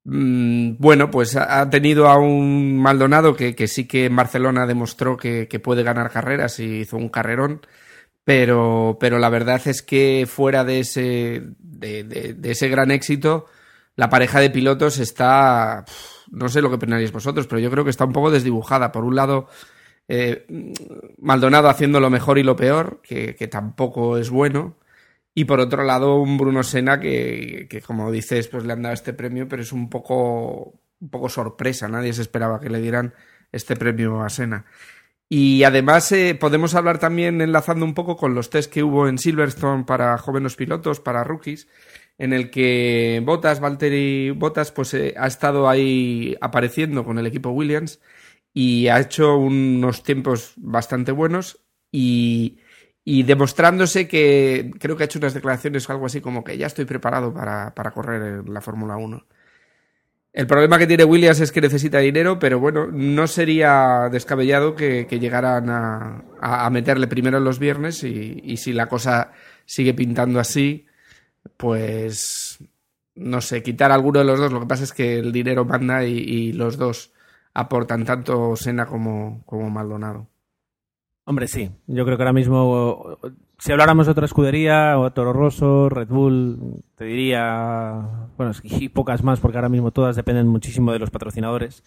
bueno, 0.04 1.11
pues 1.11 1.34
ha 1.34 1.68
tenido 1.70 2.08
a 2.08 2.18
un 2.18 2.78
Maldonado 2.78 3.34
que, 3.34 3.54
sí 3.68 3.87
que 3.88 4.06
en 4.06 4.16
Barcelona 4.16 4.66
demostró 4.66 5.16
que, 5.16 5.61
puede 5.62 5.82
ganar 5.82 6.11
carreras 6.11 6.58
y 6.61 6.80
hizo 6.80 6.99
un 6.99 7.08
carrerón, 7.08 7.62
pero, 8.23 8.99
pero 9.00 9.18
la 9.18 9.30
verdad 9.30 9.62
es 9.66 9.82
que 9.82 10.26
fuera 10.28 10.64
de 10.64 10.80
ese, 10.80 11.42
de, 11.58 12.04
de, 12.04 12.50
ese 12.50 12.68
gran 12.68 12.90
éxito, 12.90 13.46
la 13.96 14.11
pareja 14.11 14.40
de 14.40 14.50
pilotos 14.50 14.99
está, 14.99 15.84
no 16.30 16.49
sé 16.49 16.61
lo 16.61 16.70
que 16.70 16.78
pensaréis 16.78 17.12
vosotros, 17.12 17.46
pero 17.46 17.61
yo 17.61 17.70
creo 17.70 17.84
que 17.84 17.90
está 17.90 18.04
un 18.04 18.12
poco 18.12 18.30
desdibujada. 18.30 18.92
Por 18.92 19.04
un 19.04 19.14
lado, 19.16 19.49
eh, 20.08 20.46
Maldonado 21.18 21.68
haciendo 21.68 22.00
lo 22.00 22.11
mejor 22.11 22.38
y 22.38 22.42
lo 22.42 22.56
peor, 22.56 23.00
que 23.02 23.49
tampoco 23.50 24.18
es 24.18 24.28
bueno. 24.30 24.76
Y 25.35 25.45
por 25.45 25.61
otro 25.61 25.83
lado, 25.83 26.17
un 26.17 26.38
Bruno 26.38 26.62
Sena 26.62 27.00
que, 27.00 27.67
que, 27.69 27.81
como 27.81 28.12
dices, 28.12 28.49
pues 28.49 28.64
le 28.64 28.73
han 28.73 28.83
dado 28.83 28.95
este 28.95 29.12
premio, 29.12 29.49
pero 29.49 29.62
es 29.62 29.73
un 29.73 29.91
poco, 29.91 30.81
un 31.00 31.09
poco 31.11 31.29
sorpresa. 31.29 31.88
Nadie 31.88 32.12
se 32.12 32.23
esperaba 32.23 32.61
que 32.61 32.71
le 32.71 32.81
dieran 32.81 33.14
este 33.50 33.76
premio 33.76 34.23
a 34.23 34.31
Sena. 34.31 34.64
Y 35.29 35.64
además 35.64 36.12
eh, 36.12 36.37
podemos 36.38 36.75
hablar 36.75 36.99
también 36.99 37.41
enlazando 37.41 37.85
un 37.85 37.95
poco 37.95 38.17
con 38.17 38.35
los 38.35 38.50
test 38.50 38.73
que 38.73 38.83
hubo 38.83 39.09
en 39.09 39.19
Silverstone 39.19 39.85
para 39.85 40.17
jóvenes 40.19 40.55
pilotos, 40.55 41.00
para 41.00 41.25
rookies, 41.25 41.67
en 42.19 42.33
el 42.33 42.50
que 42.50 43.23
Bottas, 43.25 43.61
Valtteri 43.61 44.31
Bottas, 44.31 44.71
pues 44.71 44.95
eh, 44.95 45.14
ha 45.17 45.26
estado 45.26 45.69
ahí 45.69 46.37
apareciendo 46.41 47.05
con 47.05 47.19
el 47.19 47.26
equipo 47.26 47.50
Williams 47.50 48.00
y 48.53 48.88
ha 48.88 49.00
hecho 49.00 49.37
unos 49.37 50.03
tiempos 50.03 50.53
bastante 50.57 51.11
buenos 51.11 51.59
y 51.91 52.59
y 53.04 53.23
demostrándose 53.23 54.08
que 54.08 54.70
creo 54.80 54.96
que 54.96 55.04
ha 55.04 55.06
hecho 55.06 55.18
unas 55.18 55.34
declaraciones 55.34 55.88
algo 55.90 56.06
así 56.06 56.20
como 56.20 56.42
que 56.42 56.56
ya 56.56 56.66
estoy 56.66 56.87
preparado 56.87 57.32
para, 57.32 57.75
para 57.75 57.90
correr 57.90 58.44
en 58.46 58.54
la 58.54 58.61
Fórmula 58.61 58.96
1. 58.96 59.25
El 60.32 60.49
problema 60.49 60.78
que 60.78 60.88
tiene 60.88 61.04
Williams 61.04 61.38
es 61.40 61.52
que 61.52 61.61
necesita 61.61 61.99
dinero, 61.99 62.40
pero 62.40 62.58
bueno, 62.58 62.88
no 62.90 63.28
sería 63.28 64.08
descabellado 64.11 64.75
que, 64.75 65.06
llegaran 65.06 65.70
a, 65.70 66.25
a, 66.40 66.68
meterle 66.70 67.06
primero 67.06 67.38
en 67.38 67.44
los 67.44 67.61
viernes 67.61 68.02
y, 68.02 68.40
y, 68.42 68.56
si 68.56 68.73
la 68.73 68.87
cosa 68.87 69.30
sigue 69.64 69.94
pintando 69.94 70.40
así, 70.40 70.87
pues 71.56 72.58
no 73.14 73.40
sé, 73.40 73.62
quitar 73.62 73.92
alguno 73.92 74.18
de 74.18 74.25
los 74.25 74.40
dos. 74.40 74.52
Lo 74.52 74.61
que 74.61 74.66
pasa 74.66 74.82
es 74.82 74.92
que 74.92 75.18
el 75.18 75.30
dinero 75.30 75.64
manda 75.64 76.04
y, 76.04 76.18
y 76.18 76.52
los 76.52 76.78
dos 76.78 77.12
aportan 77.52 78.04
tanto 78.04 78.56
Sena 78.56 78.87
como, 78.87 79.42
como 79.46 79.70
Maldonado. 79.70 80.28
Hombre, 81.26 81.49
sí. 81.49 81.71
Yo 81.87 82.04
creo 82.04 82.16
que 82.16 82.23
ahora 82.23 82.35
mismo, 82.35 83.19
si 83.59 83.73
habláramos 83.73 84.07
de 84.07 84.12
otra 84.12 84.26
escudería, 84.26 84.99
o 84.99 85.11
Toro 85.12 85.33
Rosso, 85.33 85.88
Red 85.88 86.09
Bull, 86.09 86.83
te 86.97 87.04
diría, 87.07 88.28
bueno, 88.37 88.52
y 88.62 88.88
pocas 88.90 89.23
más, 89.25 89.40
porque 89.40 89.57
ahora 89.57 89.71
mismo 89.71 89.90
todas 89.90 90.16
dependen 90.16 90.49
muchísimo 90.49 90.93
de 90.93 90.99
los 90.99 91.11
patrocinadores. 91.11 91.83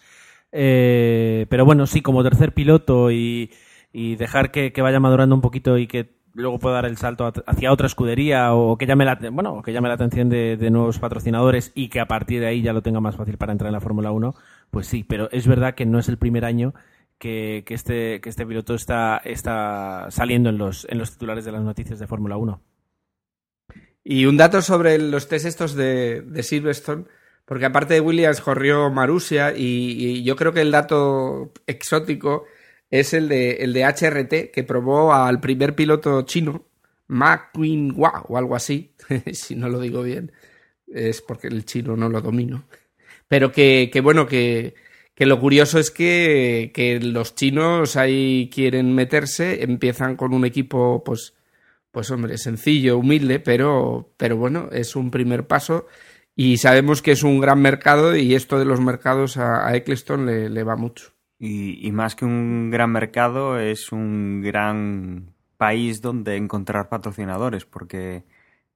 Eh, 0.50 1.46
pero 1.50 1.64
bueno, 1.64 1.86
sí, 1.86 2.00
como 2.02 2.24
tercer 2.24 2.52
piloto 2.52 3.12
y, 3.12 3.50
dejar 3.92 4.50
que, 4.50 4.72
vaya 4.82 5.00
madurando 5.00 5.34
un 5.34 5.40
poquito 5.40 5.78
y 5.78 5.86
que 5.86 6.18
luego 6.34 6.58
pueda 6.58 6.76
dar 6.76 6.86
el 6.86 6.96
salto 6.96 7.32
hacia 7.46 7.72
otra 7.72 7.86
escudería 7.86 8.54
o 8.54 8.76
que 8.76 8.86
llame 8.86 9.04
la, 9.04 9.18
bueno, 9.32 9.62
que 9.62 9.72
llame 9.72 9.88
la 9.88 9.94
atención 9.94 10.28
de, 10.28 10.56
de, 10.56 10.70
nuevos 10.70 10.98
patrocinadores 10.98 11.72
y 11.74 11.88
que 11.88 12.00
a 12.00 12.06
partir 12.06 12.40
de 12.40 12.46
ahí 12.46 12.62
ya 12.62 12.72
lo 12.72 12.82
tenga 12.82 13.00
más 13.00 13.16
fácil 13.16 13.38
para 13.38 13.52
entrar 13.52 13.68
en 13.68 13.74
la 13.74 13.80
Fórmula 13.80 14.12
1, 14.12 14.34
pues 14.70 14.86
sí, 14.86 15.04
pero 15.04 15.28
es 15.32 15.46
verdad 15.48 15.74
que 15.74 15.86
no 15.86 15.98
es 15.98 16.08
el 16.08 16.18
primer 16.18 16.44
año 16.44 16.74
que, 17.18 17.64
este, 17.68 18.20
que 18.20 18.28
este 18.28 18.46
piloto 18.46 18.74
está, 18.74 19.20
está 19.24 20.06
saliendo 20.10 20.50
en 20.50 20.58
los, 20.58 20.86
en 20.88 20.98
los 20.98 21.12
titulares 21.12 21.44
de 21.44 21.52
las 21.52 21.62
noticias 21.62 21.98
de 21.98 22.06
Fórmula 22.06 22.36
1. 22.36 22.62
Y 24.04 24.26
un 24.26 24.36
dato 24.36 24.62
sobre 24.62 24.98
los 24.98 25.28
test 25.28 25.44
estos 25.44 25.74
de, 25.74 26.22
de 26.22 26.42
Silverstone, 26.42 27.04
porque 27.44 27.66
aparte 27.66 27.94
de 27.94 28.00
Williams 28.00 28.40
corrió 28.40 28.90
Marusia 28.90 29.52
y, 29.56 30.22
yo 30.22 30.36
creo 30.36 30.52
que 30.52 30.60
el 30.60 30.70
dato 30.70 31.52
exótico 31.66 32.44
es 32.90 33.12
el 33.12 33.28
de, 33.28 33.52
el 33.56 33.72
de 33.72 33.84
HRT, 33.84 34.50
que 34.52 34.64
probó 34.64 35.12
al 35.12 35.40
primer 35.40 35.74
piloto 35.74 36.22
chino, 36.22 36.66
Ma 37.08 37.50
Qin 37.52 37.92
Hua 37.96 38.24
o 38.28 38.38
algo 38.38 38.54
así, 38.54 38.94
si 39.32 39.56
no 39.56 39.68
lo 39.68 39.80
digo 39.80 40.02
bien, 40.02 40.32
es 40.86 41.20
porque 41.20 41.48
el 41.48 41.64
chino 41.64 41.96
no 41.96 42.08
lo 42.08 42.20
domino. 42.20 42.64
Pero 43.28 43.52
que, 43.52 43.90
que 43.92 44.00
bueno, 44.00 44.26
que, 44.26 44.74
que 45.18 45.26
lo 45.26 45.40
curioso 45.40 45.80
es 45.80 45.90
que, 45.90 46.70
que, 46.72 47.00
los 47.00 47.34
chinos 47.34 47.96
ahí 47.96 48.48
quieren 48.54 48.94
meterse, 48.94 49.64
empiezan 49.64 50.14
con 50.14 50.32
un 50.32 50.44
equipo, 50.44 51.02
pues, 51.04 51.34
pues 51.90 52.12
hombre, 52.12 52.38
sencillo, 52.38 52.98
humilde, 52.98 53.40
pero, 53.40 54.12
pero 54.16 54.36
bueno, 54.36 54.68
es 54.70 54.94
un 54.94 55.10
primer 55.10 55.48
paso 55.48 55.88
y 56.36 56.58
sabemos 56.58 57.02
que 57.02 57.10
es 57.10 57.24
un 57.24 57.40
gran 57.40 57.60
mercado 57.60 58.14
y 58.14 58.36
esto 58.36 58.60
de 58.60 58.64
los 58.64 58.80
mercados 58.80 59.38
a, 59.38 59.74
Eccleston 59.74 60.24
le, 60.24 60.50
le, 60.50 60.62
va 60.62 60.76
mucho. 60.76 61.10
Y, 61.36 61.84
y 61.84 61.90
más 61.90 62.14
que 62.14 62.24
un 62.24 62.70
gran 62.70 62.92
mercado, 62.92 63.58
es 63.58 63.90
un 63.90 64.40
gran 64.40 65.34
país 65.56 66.00
donde 66.00 66.36
encontrar 66.36 66.88
patrocinadores, 66.88 67.64
porque 67.64 68.22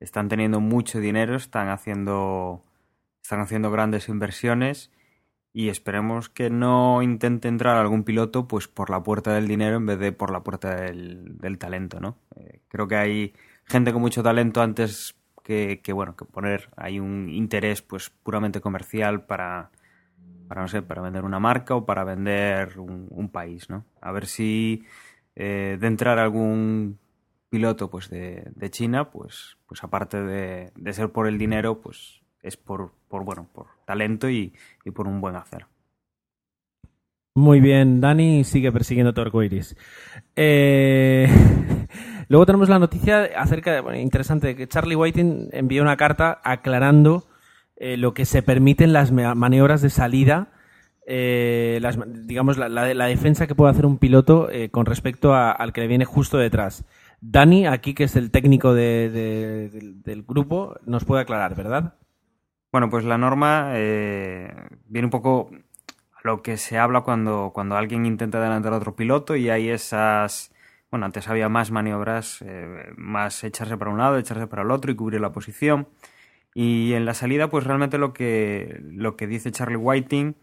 están 0.00 0.28
teniendo 0.28 0.58
mucho 0.58 0.98
dinero, 0.98 1.36
están 1.36 1.68
haciendo, 1.68 2.64
están 3.22 3.38
haciendo 3.42 3.70
grandes 3.70 4.08
inversiones 4.08 4.90
y 5.52 5.68
esperemos 5.68 6.28
que 6.28 6.50
no 6.50 7.02
intente 7.02 7.48
entrar 7.48 7.76
algún 7.76 8.04
piloto 8.04 8.48
pues 8.48 8.68
por 8.68 8.90
la 8.90 9.02
puerta 9.02 9.34
del 9.34 9.48
dinero 9.48 9.76
en 9.76 9.86
vez 9.86 9.98
de 9.98 10.12
por 10.12 10.30
la 10.30 10.40
puerta 10.40 10.74
del, 10.74 11.38
del 11.38 11.58
talento, 11.58 12.00
¿no? 12.00 12.16
Eh, 12.36 12.60
creo 12.68 12.88
que 12.88 12.96
hay 12.96 13.34
gente 13.64 13.92
con 13.92 14.00
mucho 14.00 14.22
talento 14.22 14.62
antes 14.62 15.14
que, 15.42 15.80
que, 15.82 15.92
bueno, 15.92 16.16
que 16.16 16.24
poner 16.24 16.70
hay 16.76 17.00
un 17.00 17.28
interés 17.28 17.82
pues 17.82 18.10
puramente 18.10 18.60
comercial 18.60 19.24
para, 19.24 19.70
para 20.48 20.62
no 20.62 20.68
sé, 20.68 20.82
para 20.82 21.02
vender 21.02 21.24
una 21.24 21.40
marca 21.40 21.74
o 21.74 21.84
para 21.84 22.04
vender 22.04 22.78
un, 22.78 23.28
país, 23.30 23.68
¿no? 23.68 23.84
A 24.00 24.12
ver 24.12 24.26
si 24.26 24.84
eh, 25.36 25.76
de 25.80 25.86
entrar 25.86 26.18
algún 26.18 26.98
piloto 27.50 27.90
pues 27.90 28.08
de, 28.08 28.50
de 28.54 28.70
China, 28.70 29.10
pues, 29.10 29.58
pues 29.66 29.84
aparte 29.84 30.22
de, 30.22 30.72
de, 30.76 30.92
ser 30.92 31.10
por 31.10 31.26
el 31.26 31.38
dinero, 31.38 31.80
pues 31.80 32.21
es 32.42 32.56
por, 32.56 32.92
por 33.08 33.24
bueno, 33.24 33.48
por 33.52 33.66
talento 33.84 34.28
y, 34.28 34.52
y, 34.84 34.90
por 34.90 35.06
un 35.06 35.20
buen 35.20 35.36
hacer. 35.36 35.66
Muy 37.34 37.60
bien, 37.60 38.00
Dani 38.00 38.44
sigue 38.44 38.72
persiguiendo 38.72 39.14
tu 39.14 39.42
iris. 39.42 39.76
Eh... 40.36 41.28
Luego 42.28 42.46
tenemos 42.46 42.68
la 42.68 42.78
noticia 42.78 43.28
acerca 43.36 43.72
de, 43.72 43.80
bueno, 43.80 43.98
interesante, 43.98 44.56
que 44.56 44.66
Charlie 44.66 44.96
Whiting 44.96 45.50
envió 45.52 45.82
una 45.82 45.98
carta 45.98 46.40
aclarando 46.42 47.24
eh, 47.76 47.98
lo 47.98 48.14
que 48.14 48.24
se 48.24 48.42
permiten 48.42 48.94
las 48.94 49.12
maniobras 49.12 49.82
de 49.82 49.90
salida 49.90 50.48
eh, 51.06 51.78
las, 51.82 51.98
digamos, 52.26 52.56
la, 52.58 52.68
la, 52.68 52.94
la, 52.94 53.06
defensa 53.06 53.46
que 53.46 53.54
puede 53.54 53.72
hacer 53.72 53.86
un 53.86 53.98
piloto 53.98 54.48
eh, 54.50 54.70
con 54.70 54.86
respecto 54.86 55.34
al 55.34 55.72
que 55.72 55.80
le 55.80 55.88
viene 55.88 56.04
justo 56.04 56.38
detrás. 56.38 56.84
Dani, 57.20 57.66
aquí 57.66 57.94
que 57.94 58.04
es 58.04 58.16
el 58.16 58.30
técnico 58.30 58.72
de, 58.72 59.10
de, 59.10 59.68
del, 59.70 60.02
del, 60.02 60.22
grupo, 60.22 60.76
nos 60.86 61.04
puede 61.04 61.22
aclarar, 61.22 61.54
¿verdad? 61.56 61.94
Bueno, 62.72 62.88
pues 62.88 63.04
la 63.04 63.18
norma 63.18 63.72
eh, 63.74 64.50
viene 64.86 65.04
un 65.04 65.10
poco 65.10 65.50
a 66.14 66.20
lo 66.24 66.42
que 66.42 66.56
se 66.56 66.78
habla 66.78 67.02
cuando, 67.02 67.50
cuando 67.52 67.76
alguien 67.76 68.06
intenta 68.06 68.38
adelantar 68.38 68.72
a 68.72 68.78
otro 68.78 68.96
piloto 68.96 69.36
y 69.36 69.50
hay 69.50 69.68
esas... 69.68 70.54
Bueno, 70.90 71.04
antes 71.04 71.28
había 71.28 71.50
más 71.50 71.70
maniobras, 71.70 72.42
eh, 72.42 72.86
más 72.96 73.44
echarse 73.44 73.76
para 73.76 73.90
un 73.90 73.98
lado, 73.98 74.16
echarse 74.16 74.46
para 74.46 74.62
el 74.62 74.70
otro 74.70 74.90
y 74.90 74.96
cubrir 74.96 75.20
la 75.20 75.32
posición. 75.32 75.86
Y 76.54 76.94
en 76.94 77.04
la 77.04 77.12
salida, 77.12 77.50
pues 77.50 77.64
realmente 77.64 77.98
lo 77.98 78.14
que, 78.14 78.80
lo 78.82 79.16
que 79.16 79.26
dice 79.26 79.52
Charlie 79.52 79.76
Whiting 79.76 80.34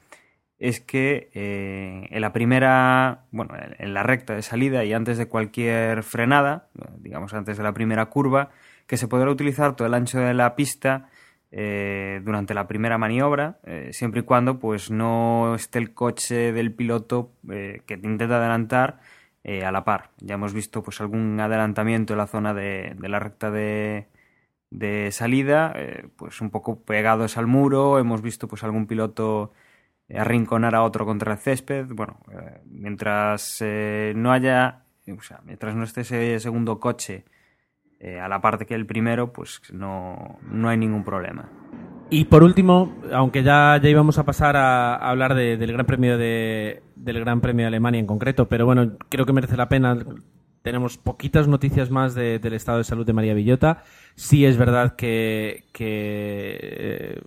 es 0.60 0.80
que 0.82 1.32
eh, 1.34 2.08
en 2.12 2.22
la 2.22 2.32
primera, 2.32 3.26
bueno, 3.32 3.56
en 3.58 3.94
la 3.96 4.04
recta 4.04 4.36
de 4.36 4.44
salida 4.44 4.86
y 4.86 4.94
antes 4.94 5.18
de 5.18 5.28
cualquier 5.28 6.04
frenada, 6.04 6.70
digamos 6.98 7.34
antes 7.34 7.58
de 7.58 7.64
la 7.64 7.74
primera 7.74 8.06
curva, 8.08 8.50
que 8.86 8.98
se 8.98 9.08
podrá 9.08 9.32
utilizar 9.32 9.76
todo 9.76 9.88
el 9.88 9.96
ancho 9.96 10.20
de 10.20 10.34
la 10.36 10.56
pista 10.56 11.10
eh, 11.52 12.22
durante 12.24 12.54
la 12.54 12.68
primera 12.68 12.98
maniobra, 12.98 13.60
eh, 13.64 13.90
siempre 13.92 14.22
y 14.22 14.24
cuando 14.24 14.60
pues 14.60 14.92
no 14.92 15.56
esté 15.56 15.80
el 15.80 15.94
coche 15.94 16.52
del 16.54 16.74
piloto 16.74 17.32
eh, 17.50 17.82
que 17.86 17.96
intenta 17.96 18.38
adelantar 18.38 19.00
eh, 19.44 19.66
a 19.66 19.72
la 19.72 19.84
par. 19.84 20.12
Ya 20.20 20.36
hemos 20.36 20.54
visto 20.54 20.84
pues 20.84 21.02
algún 21.02 21.40
adelantamiento 21.40 22.14
en 22.14 22.18
la 22.20 22.28
zona 22.28 22.54
de, 22.54 22.96
de 22.98 23.10
la 23.10 23.20
recta 23.20 23.50
de, 23.52 24.08
de 24.70 25.12
salida, 25.12 25.74
pues 26.18 26.42
un 26.42 26.50
poco 26.52 26.84
pegados 26.84 27.38
al 27.38 27.48
muro, 27.48 28.00
hemos 28.00 28.22
visto 28.22 28.48
pues 28.48 28.64
algún 28.64 28.86
piloto 28.86 29.52
arrinconar 30.14 30.76
a 30.76 30.84
otro 30.84 31.06
contra 31.06 31.34
el 31.34 31.40
césped. 31.40 31.88
Bueno, 31.88 32.20
mientras 32.66 33.64
no 34.16 34.32
haya, 34.32 34.84
o 35.08 35.22
sea, 35.22 35.42
mientras 35.46 35.76
no 35.76 35.84
esté 35.84 36.02
ese 36.02 36.40
segundo 36.40 36.80
coche 36.80 37.26
eh, 38.00 38.20
a 38.20 38.28
la 38.30 38.42
parte 38.42 38.66
que 38.66 38.76
el 38.76 38.86
primero, 38.86 39.34
pues 39.34 39.62
no, 39.74 40.40
no 40.50 40.70
hay 40.70 40.78
ningún 40.78 41.04
problema. 41.04 41.50
Y 42.10 42.26
por 42.26 42.44
último, 42.44 42.96
aunque 43.14 43.44
ya, 43.44 43.80
ya 43.82 43.90
íbamos 43.90 44.18
a 44.18 44.24
pasar 44.24 44.56
a, 44.56 44.96
hablar 44.96 45.36
de, 45.36 45.58
del 45.58 45.74
Gran 45.74 45.86
Premio 45.86 46.18
de 46.18 46.82
del 46.96 47.20
Gran 47.20 47.42
Premio 47.42 47.64
de 47.64 47.68
Alemania 47.68 48.00
en 48.00 48.08
concreto, 48.08 48.48
pero 48.48 48.66
bueno, 48.66 48.98
creo 49.10 49.26
que 49.26 49.34
merece 49.34 49.58
la 49.58 49.70
pena. 49.70 49.98
Tenemos 50.62 50.98
poquitas 50.98 51.48
noticias 51.48 51.90
más 51.90 52.16
de, 52.16 52.40
del 52.40 52.54
estado 52.54 52.80
de 52.80 52.84
salud 52.84 53.06
de 53.06 53.14
María 53.14 53.34
Villota. 53.34 53.84
Sí 54.16 54.46
es 54.46 54.58
verdad 54.58 54.96
que, 54.96 55.66
que 55.72 57.22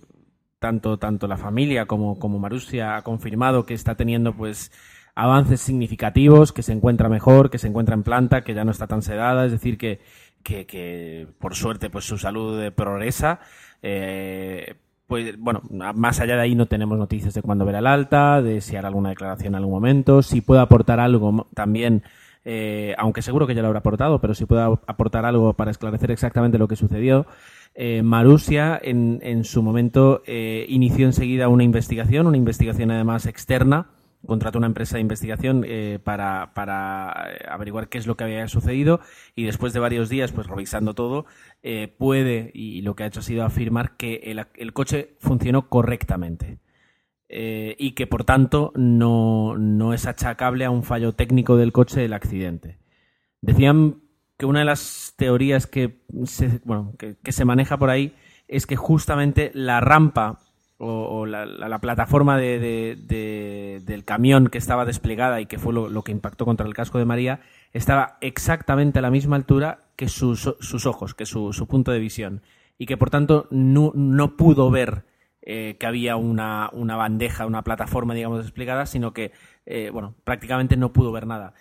tanto, 0.59 0.97
tanto 0.97 1.27
la 1.27 1.37
familia 1.37 1.85
como, 1.85 2.19
como 2.19 2.39
Marusia 2.39 2.95
ha 2.95 3.01
confirmado 3.01 3.65
que 3.65 3.73
está 3.73 3.95
teniendo 3.95 4.33
pues 4.33 4.71
avances 5.15 5.61
significativos, 5.61 6.51
que 6.51 6.63
se 6.63 6.73
encuentra 6.73 7.09
mejor, 7.09 7.49
que 7.49 7.57
se 7.57 7.67
encuentra 7.67 7.95
en 7.95 8.03
planta, 8.03 8.43
que 8.43 8.53
ya 8.53 8.63
no 8.63 8.71
está 8.71 8.87
tan 8.87 9.01
sedada, 9.01 9.45
es 9.45 9.51
decir, 9.51 9.77
que, 9.77 9.99
que, 10.43 10.65
que 10.65 11.27
por 11.39 11.55
suerte 11.55 11.89
pues 11.89 12.05
su 12.05 12.17
salud 12.17 12.71
progresa. 12.73 13.39
Eh, 13.81 14.75
pues 15.07 15.37
bueno, 15.37 15.61
más 15.69 16.19
allá 16.19 16.35
de 16.35 16.41
ahí 16.41 16.55
no 16.55 16.65
tenemos 16.65 16.97
noticias 16.97 17.33
de 17.33 17.41
cuándo 17.41 17.65
verá 17.65 17.79
el 17.79 17.87
alta, 17.87 18.41
de 18.41 18.61
si 18.61 18.75
hará 18.75 18.87
alguna 18.87 19.09
declaración 19.09 19.53
en 19.53 19.55
algún 19.55 19.73
momento, 19.73 20.21
si 20.21 20.41
puede 20.41 20.61
aportar 20.61 20.99
algo 20.99 21.47
también, 21.53 22.03
eh, 22.45 22.95
aunque 22.97 23.21
seguro 23.21 23.45
que 23.45 23.53
ya 23.53 23.61
lo 23.61 23.67
habrá 23.67 23.79
aportado, 23.79 24.19
pero 24.19 24.33
si 24.33 24.45
puede 24.45 24.63
aportar 24.63 25.25
algo 25.25 25.53
para 25.53 25.71
esclarecer 25.71 26.11
exactamente 26.11 26.57
lo 26.57 26.67
que 26.67 26.75
sucedió. 26.75 27.27
Eh, 27.75 28.01
Marusia 28.03 28.79
en, 28.81 29.19
en, 29.23 29.43
su 29.43 29.63
momento 29.63 30.21
eh, 30.25 30.65
inició 30.69 31.05
enseguida 31.05 31.47
una 31.47 31.63
investigación, 31.63 32.27
una 32.27 32.37
investigación 32.37 32.91
además 32.91 33.25
externa, 33.25 33.87
contrató 34.25 34.57
una 34.57 34.67
empresa 34.67 34.95
de 34.95 35.01
investigación 35.01 35.63
eh, 35.67 35.99
para, 36.03 36.53
para, 36.53 37.11
averiguar 37.49 37.89
qué 37.89 37.97
es 37.97 38.07
lo 38.07 38.15
que 38.15 38.23
había 38.23 38.47
sucedido 38.47 38.99
y 39.35 39.43
después 39.45 39.73
de 39.73 39.79
varios 39.79 40.09
días, 40.09 40.31
pues 40.31 40.47
revisando 40.47 40.93
todo, 40.93 41.25
eh, 41.61 41.87
puede, 41.97 42.51
y 42.53 42.81
lo 42.81 42.95
que 42.95 43.03
ha 43.03 43.07
hecho 43.07 43.19
ha 43.19 43.23
sido 43.23 43.43
afirmar 43.43 43.97
que 43.97 44.15
el, 44.23 44.45
el 44.55 44.73
coche 44.73 45.15
funcionó 45.19 45.69
correctamente. 45.69 46.59
Eh, 47.35 47.75
y 47.79 47.93
que 47.93 48.05
por 48.05 48.25
tanto 48.25 48.71
no, 48.75 49.57
no 49.57 49.93
es 49.95 50.05
achacable 50.05 50.65
a 50.65 50.69
un 50.69 50.83
fallo 50.83 51.13
técnico 51.13 51.57
del 51.57 51.71
coche 51.71 52.05
el 52.05 52.13
accidente. 52.13 52.77
Decían 53.41 54.03
que 54.37 54.45
una 54.45 54.59
de 54.59 54.65
las 54.65 55.15
teorías 55.17 55.65
que 55.65 56.03
se, 56.25 56.59
bueno, 56.63 56.93
que, 56.99 57.15
que 57.23 57.31
se 57.31 57.43
maneja 57.43 57.77
por 57.77 57.89
ahí 57.89 58.13
es 58.47 58.67
que 58.67 58.75
justamente 58.75 59.49
la 59.55 59.79
rampa 59.79 60.42
o, 60.77 61.25
la, 61.25 61.45
la, 61.45 61.69
la, 61.69 61.79
plataforma 61.79 62.37
de, 62.37 62.59
de, 62.59 62.97
de, 62.99 63.81
del 63.85 64.03
camión 64.03 64.47
que 64.47 64.57
estaba 64.57 64.85
desplegada 64.85 65.39
y 65.39 65.45
que 65.45 65.59
fue 65.59 65.73
lo, 65.73 66.01
que 66.03 66.11
impactó 66.11 66.45
contra 66.45 66.67
el 66.67 66.73
casco 66.73 66.97
de 66.97 67.05
María 67.05 67.41
estaba 67.73 68.17
exactamente 68.21 68.99
a 68.99 69.01
la 69.01 69.09
misma 69.09 69.35
altura 69.35 69.79
que 69.95 70.07
sus, 70.07 70.55
sus 70.59 70.85
ojos, 70.85 71.13
que 71.13 71.25
su, 71.25 71.51
punto 71.69 71.91
de 71.91 71.99
visión. 71.99 72.41
Y 72.77 72.85
que 72.85 72.97
por 72.97 73.09
tanto 73.09 73.47
no, 73.51 73.91
pudo 74.35 74.69
ver 74.71 75.05
eh, 75.41 75.77
que 75.79 75.85
había 75.85 76.15
una, 76.15 76.69
una, 76.73 76.95
bandeja, 76.95 77.45
una 77.45 77.63
plataforma, 77.63 78.13
digamos, 78.13 78.43
desplegada, 78.43 78.85
sino 78.85 79.13
que, 79.13 79.31
eh, 79.65 79.89
bueno, 79.91 80.15
prácticamente 80.23 80.77
no 80.77 80.93
pudo 80.93 81.11
ver 81.11 81.27
nada. 81.27 81.53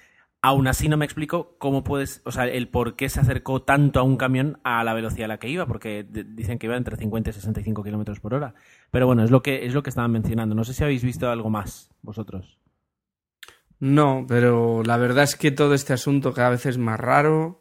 Aún 0.45 0.67
así 0.67 0.89
no 0.89 0.97
me 0.97 1.05
explico 1.05 1.55
cómo 1.59 1.85
puedes, 1.85 2.21
o 2.25 2.33
sea, 2.33 2.49
el 2.49 2.67
por 2.67 2.97
qué 2.97 3.09
se 3.09 3.21
acercó 3.21 3.63
tanto 3.63 4.01
a 4.01 4.03
un 4.03 4.17
camión 4.17 4.59
a 4.65 4.83
la 4.83 4.93
velocidad 4.93 5.27
a 5.27 5.29
la 5.29 5.39
que 5.39 5.49
iba, 5.49 5.67
porque 5.67 6.05
dicen 6.05 6.59
que 6.59 6.67
iba 6.67 6.77
entre 6.77 6.97
50 6.97 7.31
y 7.31 7.33
65 7.33 7.85
kilómetros 7.85 8.19
por 8.19 8.35
hora. 8.35 8.55
Pero 8.91 9.07
bueno, 9.07 9.23
es 9.23 9.31
lo 9.31 9.41
que 9.41 9.65
es 9.67 9.73
lo 9.73 9.85
que 9.85 9.91
estaban 9.91 10.11
mencionando. 10.11 10.57
No 10.57 10.65
sé 10.65 10.75
si 10.75 10.83
habéis 10.83 11.05
visto 11.05 11.31
algo 11.31 11.49
más 11.49 11.91
vosotros. 12.03 12.59
No, 13.79 14.27
pero 14.29 14.83
la 14.83 14.97
verdad 14.97 15.23
es 15.23 15.37
que 15.37 15.53
todo 15.53 15.75
este 15.75 15.93
asunto 15.93 16.35
cada 16.35 16.51
vez 16.51 16.67
es 16.67 16.77
más 16.77 16.99
raro. 16.99 17.61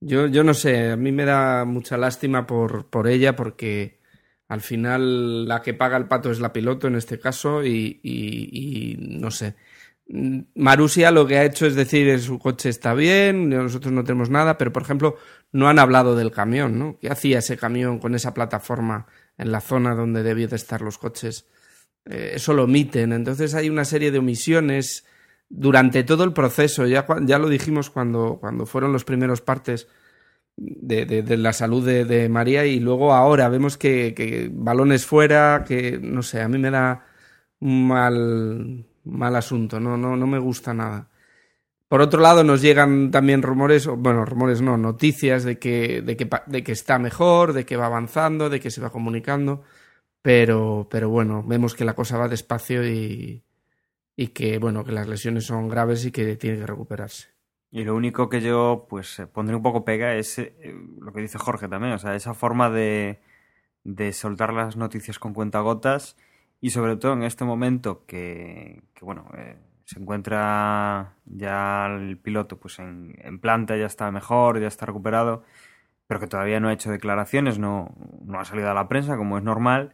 Yo, 0.00 0.26
yo 0.26 0.44
no 0.44 0.52
sé, 0.52 0.90
a 0.90 0.96
mí 0.96 1.12
me 1.12 1.24
da 1.24 1.64
mucha 1.64 1.96
lástima 1.96 2.46
por, 2.46 2.90
por 2.90 3.08
ella 3.08 3.36
porque 3.36 4.00
al 4.48 4.60
final 4.60 5.48
la 5.48 5.62
que 5.62 5.72
paga 5.72 5.96
el 5.96 6.08
pato 6.08 6.30
es 6.30 6.40
la 6.40 6.52
piloto 6.52 6.88
en 6.88 6.96
este 6.96 7.18
caso 7.18 7.64
y, 7.64 8.00
y, 8.02 8.96
y 9.00 9.18
no 9.18 9.30
sé 9.30 9.56
Marusia 10.54 11.10
lo 11.10 11.26
que 11.26 11.38
ha 11.38 11.44
hecho 11.44 11.66
es 11.66 11.74
decir 11.74 12.20
su 12.20 12.38
coche 12.38 12.68
está 12.68 12.92
bien, 12.92 13.48
nosotros 13.48 13.92
no 13.92 14.04
tenemos 14.04 14.28
nada, 14.28 14.58
pero 14.58 14.72
por 14.72 14.82
ejemplo 14.82 15.16
no 15.52 15.68
han 15.68 15.78
hablado 15.78 16.14
del 16.16 16.30
camión, 16.30 16.78
¿no? 16.78 16.98
¿Qué 17.00 17.08
hacía 17.08 17.38
ese 17.38 17.56
camión 17.56 17.98
con 17.98 18.14
esa 18.14 18.34
plataforma 18.34 19.06
en 19.38 19.52
la 19.52 19.60
zona 19.60 19.94
donde 19.94 20.22
debían 20.22 20.50
de 20.50 20.56
estar 20.56 20.82
los 20.82 20.98
coches? 20.98 21.46
Eh, 22.04 22.32
eso 22.34 22.52
lo 22.52 22.64
omiten. 22.64 23.12
Entonces 23.12 23.54
hay 23.54 23.70
una 23.70 23.84
serie 23.86 24.10
de 24.10 24.18
omisiones 24.18 25.06
durante 25.48 26.04
todo 26.04 26.24
el 26.24 26.32
proceso. 26.32 26.86
Ya, 26.86 27.06
ya 27.22 27.38
lo 27.38 27.48
dijimos 27.48 27.90
cuando, 27.90 28.38
cuando 28.40 28.66
fueron 28.66 28.92
los 28.92 29.04
primeros 29.04 29.40
partes 29.40 29.88
de, 30.56 31.06
de, 31.06 31.36
la 31.38 31.52
salud 31.52 31.86
de, 31.86 32.28
María 32.28 32.66
y 32.66 32.80
luego 32.80 33.14
ahora 33.14 33.48
vemos 33.48 33.78
que, 33.78 34.14
que, 34.14 34.50
balones 34.52 35.06
fuera, 35.06 35.64
que 35.66 35.98
no 35.98 36.22
sé, 36.22 36.42
a 36.42 36.48
mí 36.48 36.58
me 36.58 36.70
da 36.70 37.06
mal, 37.60 38.84
mal 39.04 39.36
asunto, 39.36 39.80
no, 39.80 39.96
no, 39.96 40.16
no 40.16 40.26
me 40.26 40.38
gusta 40.38 40.74
nada. 40.74 41.08
Por 41.88 42.00
otro 42.00 42.22
lado, 42.22 42.42
nos 42.42 42.62
llegan 42.62 43.10
también 43.10 43.42
rumores, 43.42 43.86
bueno, 43.86 44.24
rumores 44.24 44.62
no, 44.62 44.78
noticias 44.78 45.44
de 45.44 45.58
que, 45.58 46.00
de 46.00 46.16
que, 46.16 46.28
de 46.46 46.64
que 46.64 46.72
está 46.72 46.98
mejor, 46.98 47.52
de 47.52 47.66
que 47.66 47.76
va 47.76 47.86
avanzando, 47.86 48.48
de 48.48 48.60
que 48.60 48.70
se 48.70 48.80
va 48.80 48.90
comunicando, 48.90 49.62
pero, 50.22 50.88
pero 50.90 51.10
bueno, 51.10 51.42
vemos 51.46 51.74
que 51.74 51.84
la 51.84 51.94
cosa 51.94 52.16
va 52.16 52.28
despacio 52.28 52.88
y, 52.88 53.44
y 54.16 54.28
que, 54.28 54.58
bueno, 54.58 54.84
que 54.84 54.92
las 54.92 55.08
lesiones 55.08 55.44
son 55.44 55.68
graves 55.68 56.06
y 56.06 56.12
que 56.12 56.36
tiene 56.36 56.58
que 56.58 56.66
recuperarse. 56.66 57.28
Y 57.70 57.84
lo 57.84 57.94
único 57.94 58.28
que 58.28 58.40
yo 58.40 58.86
pues 58.88 59.18
eh, 59.18 59.26
pondré 59.26 59.56
un 59.56 59.62
poco 59.62 59.84
pega 59.84 60.14
es 60.14 60.38
eh, 60.38 60.54
lo 60.98 61.12
que 61.12 61.22
dice 61.22 61.38
Jorge 61.38 61.68
también, 61.68 61.94
o 61.94 61.98
sea, 61.98 62.14
esa 62.14 62.34
forma 62.34 62.70
de, 62.70 63.20
de 63.84 64.12
soltar 64.12 64.52
las 64.52 64.76
noticias 64.76 65.18
con 65.18 65.34
cuentagotas 65.34 66.16
y 66.62 66.70
sobre 66.70 66.96
todo 66.96 67.12
en 67.14 67.24
este 67.24 67.44
momento 67.44 68.06
que, 68.06 68.82
bueno, 69.02 69.28
eh, 69.36 69.56
se 69.84 69.98
encuentra 70.00 71.16
ya 71.26 71.86
el 71.86 72.16
piloto 72.18 72.58
pues 72.58 72.78
en, 72.78 73.16
en, 73.18 73.40
planta, 73.40 73.76
ya 73.76 73.86
está 73.86 74.10
mejor, 74.12 74.60
ya 74.60 74.68
está 74.68 74.86
recuperado, 74.86 75.42
pero 76.06 76.20
que 76.20 76.28
todavía 76.28 76.60
no 76.60 76.68
ha 76.68 76.72
hecho 76.72 76.90
declaraciones, 76.90 77.58
no, 77.58 77.94
no 78.24 78.40
ha 78.40 78.44
salido 78.44 78.70
a 78.70 78.74
la 78.74 78.88
prensa 78.88 79.16
como 79.16 79.38
es 79.38 79.44
normal, 79.44 79.92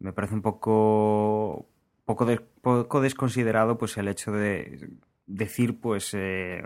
me 0.00 0.12
parece 0.12 0.34
un 0.34 0.42
poco 0.42 1.66
poco, 2.04 2.26
poco 2.60 3.00
desconsiderado 3.00 3.78
pues 3.78 3.96
el 3.96 4.08
hecho 4.08 4.32
de 4.32 4.90
decir 5.26 5.80
pues 5.80 6.12
eh, 6.14 6.62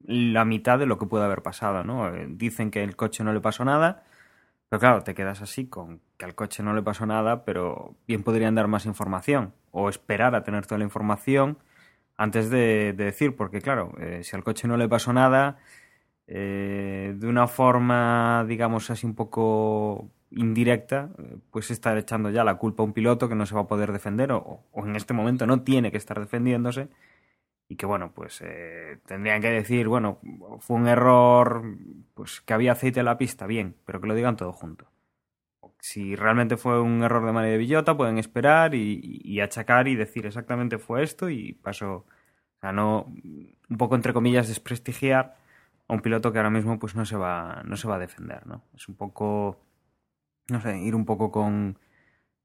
la 0.00 0.44
mitad 0.44 0.78
de 0.78 0.86
lo 0.86 0.96
que 0.96 1.06
puede 1.06 1.24
haber 1.24 1.42
pasado, 1.42 1.82
¿no? 1.82 2.14
Eh, 2.14 2.26
dicen 2.30 2.70
que 2.70 2.84
el 2.84 2.94
coche 2.94 3.24
no 3.24 3.32
le 3.32 3.40
pasó 3.40 3.64
nada, 3.64 4.04
pero 4.68 4.78
claro, 4.80 5.02
te 5.02 5.14
quedas 5.14 5.42
así 5.42 5.66
con 5.68 6.00
que 6.16 6.24
al 6.24 6.34
coche 6.34 6.62
no 6.62 6.74
le 6.74 6.82
pasó 6.82 7.06
nada, 7.06 7.44
pero 7.44 7.94
bien 8.06 8.22
podrían 8.22 8.54
dar 8.54 8.68
más 8.68 8.86
información 8.86 9.52
o 9.70 9.88
esperar 9.88 10.34
a 10.34 10.44
tener 10.44 10.66
toda 10.66 10.78
la 10.78 10.84
información 10.84 11.58
antes 12.16 12.50
de, 12.50 12.94
de 12.94 13.04
decir, 13.04 13.36
porque 13.36 13.60
claro, 13.60 13.92
eh, 14.00 14.22
si 14.24 14.36
al 14.36 14.44
coche 14.44 14.68
no 14.68 14.76
le 14.76 14.88
pasó 14.88 15.12
nada, 15.12 15.58
eh, 16.26 17.14
de 17.16 17.28
una 17.28 17.46
forma, 17.46 18.44
digamos 18.48 18.90
así, 18.90 19.06
un 19.06 19.14
poco 19.14 20.10
indirecta, 20.30 21.10
eh, 21.18 21.36
pues 21.50 21.70
estar 21.70 21.96
echando 21.98 22.30
ya 22.30 22.44
la 22.44 22.56
culpa 22.56 22.82
a 22.82 22.86
un 22.86 22.92
piloto 22.92 23.28
que 23.28 23.34
no 23.34 23.46
se 23.46 23.54
va 23.54 23.62
a 23.62 23.66
poder 23.68 23.92
defender 23.92 24.32
o, 24.32 24.64
o 24.72 24.86
en 24.86 24.96
este 24.96 25.14
momento 25.14 25.46
no 25.46 25.62
tiene 25.62 25.90
que 25.92 25.98
estar 25.98 26.18
defendiéndose 26.18 26.88
y 27.68 27.76
que 27.76 27.86
bueno, 27.86 28.12
pues 28.14 28.40
eh, 28.44 28.98
tendrían 29.06 29.40
que 29.42 29.50
decir, 29.50 29.88
bueno, 29.88 30.20
fue 30.60 30.76
un 30.76 30.88
error, 30.88 31.62
pues 32.14 32.40
que 32.40 32.54
había 32.54 32.72
aceite 32.72 33.00
en 33.00 33.06
la 33.06 33.18
pista, 33.18 33.46
bien, 33.46 33.76
pero 33.84 34.00
que 34.00 34.06
lo 34.06 34.14
digan 34.14 34.36
todo 34.36 34.52
junto. 34.52 34.86
Si 35.86 36.16
realmente 36.16 36.56
fue 36.56 36.80
un 36.80 37.04
error 37.04 37.24
de 37.24 37.30
María 37.30 37.52
de 37.52 37.58
Villota, 37.58 37.96
pueden 37.96 38.18
esperar 38.18 38.74
y, 38.74 39.20
y, 39.22 39.38
achacar 39.38 39.86
y 39.86 39.94
decir 39.94 40.26
exactamente 40.26 40.78
fue 40.78 41.04
esto 41.04 41.30
y 41.30 41.52
pasó, 41.52 41.98
o 41.98 42.60
sea, 42.60 42.72
no, 42.72 43.14
un 43.70 43.76
poco 43.78 43.94
entre 43.94 44.12
comillas, 44.12 44.48
desprestigiar 44.48 45.36
a 45.86 45.94
un 45.94 46.00
piloto 46.00 46.32
que 46.32 46.38
ahora 46.40 46.50
mismo 46.50 46.80
pues 46.80 46.96
no 46.96 47.04
se 47.04 47.16
va, 47.16 47.62
no 47.64 47.76
se 47.76 47.86
va 47.86 47.94
a 47.94 47.98
defender, 48.00 48.44
¿no? 48.48 48.64
Es 48.74 48.88
un 48.88 48.96
poco, 48.96 49.60
no 50.48 50.60
sé, 50.60 50.76
ir 50.80 50.96
un 50.96 51.04
poco 51.04 51.30
con, 51.30 51.78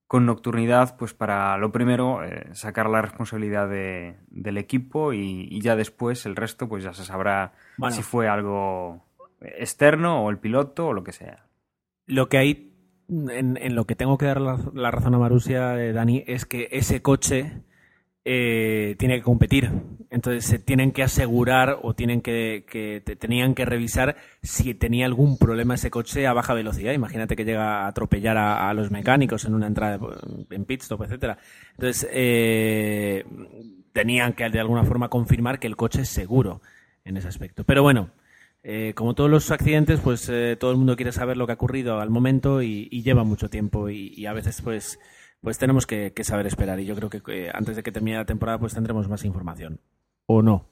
con 0.05 0.27
nocturnidad, 0.27 0.95
pues 0.95 1.15
para 1.15 1.57
lo 1.57 1.71
primero 1.71 2.23
eh, 2.23 2.47
sacar 2.53 2.91
la 2.91 3.01
responsabilidad 3.01 3.67
de, 3.67 4.17
del 4.29 4.59
equipo 4.59 5.13
y, 5.13 5.47
y, 5.49 5.61
ya 5.61 5.75
después 5.75 6.27
el 6.27 6.35
resto 6.35 6.69
pues 6.69 6.83
ya 6.83 6.93
se 6.93 7.05
sabrá 7.05 7.53
bueno. 7.77 7.95
si 7.95 8.03
fue 8.03 8.27
algo 8.27 9.03
externo 9.41 10.23
o 10.23 10.29
el 10.29 10.37
piloto 10.37 10.89
o 10.89 10.93
lo 10.93 11.03
que 11.03 11.11
sea. 11.11 11.47
Lo 12.05 12.29
que 12.29 12.37
hay, 12.37 12.70
en, 13.11 13.75
lo 13.75 13.85
que 13.85 13.95
tengo 13.95 14.17
que 14.17 14.25
dar 14.25 14.41
la, 14.41 14.57
la 14.73 14.91
razón 14.91 15.15
a 15.15 15.19
Marusia, 15.19 15.77
eh, 15.81 15.93
Dani, 15.93 16.23
es 16.27 16.45
que 16.45 16.69
ese 16.71 17.01
coche 17.01 17.51
eh, 18.23 18.95
tiene 18.99 19.17
que 19.17 19.23
competir. 19.23 19.69
Entonces 20.09 20.45
se 20.45 20.59
tienen 20.59 20.91
que 20.91 21.03
asegurar 21.03 21.79
o 21.81 21.93
tienen 21.93 22.21
que, 22.21 22.65
que 22.69 23.01
te, 23.03 23.15
tenían 23.15 23.55
que 23.55 23.65
revisar 23.65 24.15
si 24.41 24.73
tenía 24.73 25.05
algún 25.05 25.37
problema 25.37 25.75
ese 25.75 25.89
coche 25.89 26.27
a 26.27 26.33
baja 26.33 26.53
velocidad. 26.53 26.93
Imagínate 26.93 27.35
que 27.35 27.45
llega 27.45 27.83
a 27.83 27.87
atropellar 27.87 28.37
a, 28.37 28.69
a 28.69 28.73
los 28.73 28.91
mecánicos 28.91 29.45
en 29.45 29.55
una 29.55 29.67
entrada 29.67 29.99
en 30.49 30.65
pit 30.65 30.81
stop, 30.81 31.03
etcétera. 31.03 31.37
Entonces 31.71 32.07
eh, 32.11 33.25
tenían 33.93 34.33
que 34.33 34.49
de 34.49 34.59
alguna 34.59 34.83
forma 34.83 35.09
confirmar 35.09 35.59
que 35.59 35.67
el 35.67 35.75
coche 35.75 36.01
es 36.01 36.09
seguro 36.09 36.61
en 37.03 37.17
ese 37.17 37.27
aspecto. 37.27 37.63
Pero 37.63 37.83
bueno, 37.83 38.11
eh, 38.63 38.93
como 38.95 39.15
todos 39.15 39.29
los 39.29 39.49
accidentes, 39.49 39.99
pues 40.01 40.29
eh, 40.29 40.55
todo 40.59 40.71
el 40.71 40.77
mundo 40.77 40.95
quiere 40.95 41.11
saber 41.11 41.35
lo 41.35 41.47
que 41.47 41.53
ha 41.53 41.55
ocurrido 41.55 41.99
al 41.99 42.11
momento 42.11 42.61
y, 42.61 42.89
lleva 43.01 43.23
mucho 43.23 43.49
tiempo 43.49 43.89
y, 43.89 44.25
a 44.27 44.33
veces 44.33 44.61
pues 44.61 44.99
pues 45.41 45.57
tenemos 45.57 45.87
que, 45.87 46.13
saber 46.21 46.45
esperar 46.45 46.79
y 46.79 46.85
yo 46.85 46.95
creo 46.95 47.09
que 47.09 47.49
antes 47.51 47.75
de 47.75 47.81
que 47.81 47.91
termine 47.91 48.17
la 48.17 48.25
temporada 48.25 48.59
pues 48.59 48.75
tendremos 48.75 49.09
más 49.09 49.25
información. 49.25 49.79
¿O 50.27 50.43
no? 50.43 50.69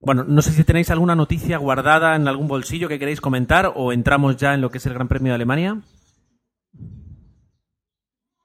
Bueno, 0.00 0.24
no 0.24 0.40
sé 0.40 0.52
si 0.52 0.64
tenéis 0.64 0.90
alguna 0.90 1.14
noticia 1.14 1.58
guardada 1.58 2.16
en 2.16 2.26
algún 2.26 2.48
bolsillo 2.48 2.88
que 2.88 2.98
queréis 2.98 3.20
comentar 3.20 3.72
o 3.74 3.92
entramos 3.92 4.36
ya 4.38 4.54
en 4.54 4.62
lo 4.62 4.70
que 4.70 4.78
es 4.78 4.86
el 4.86 4.94
Gran 4.94 5.08
Premio 5.08 5.32
de 5.32 5.34
Alemania. 5.34 5.82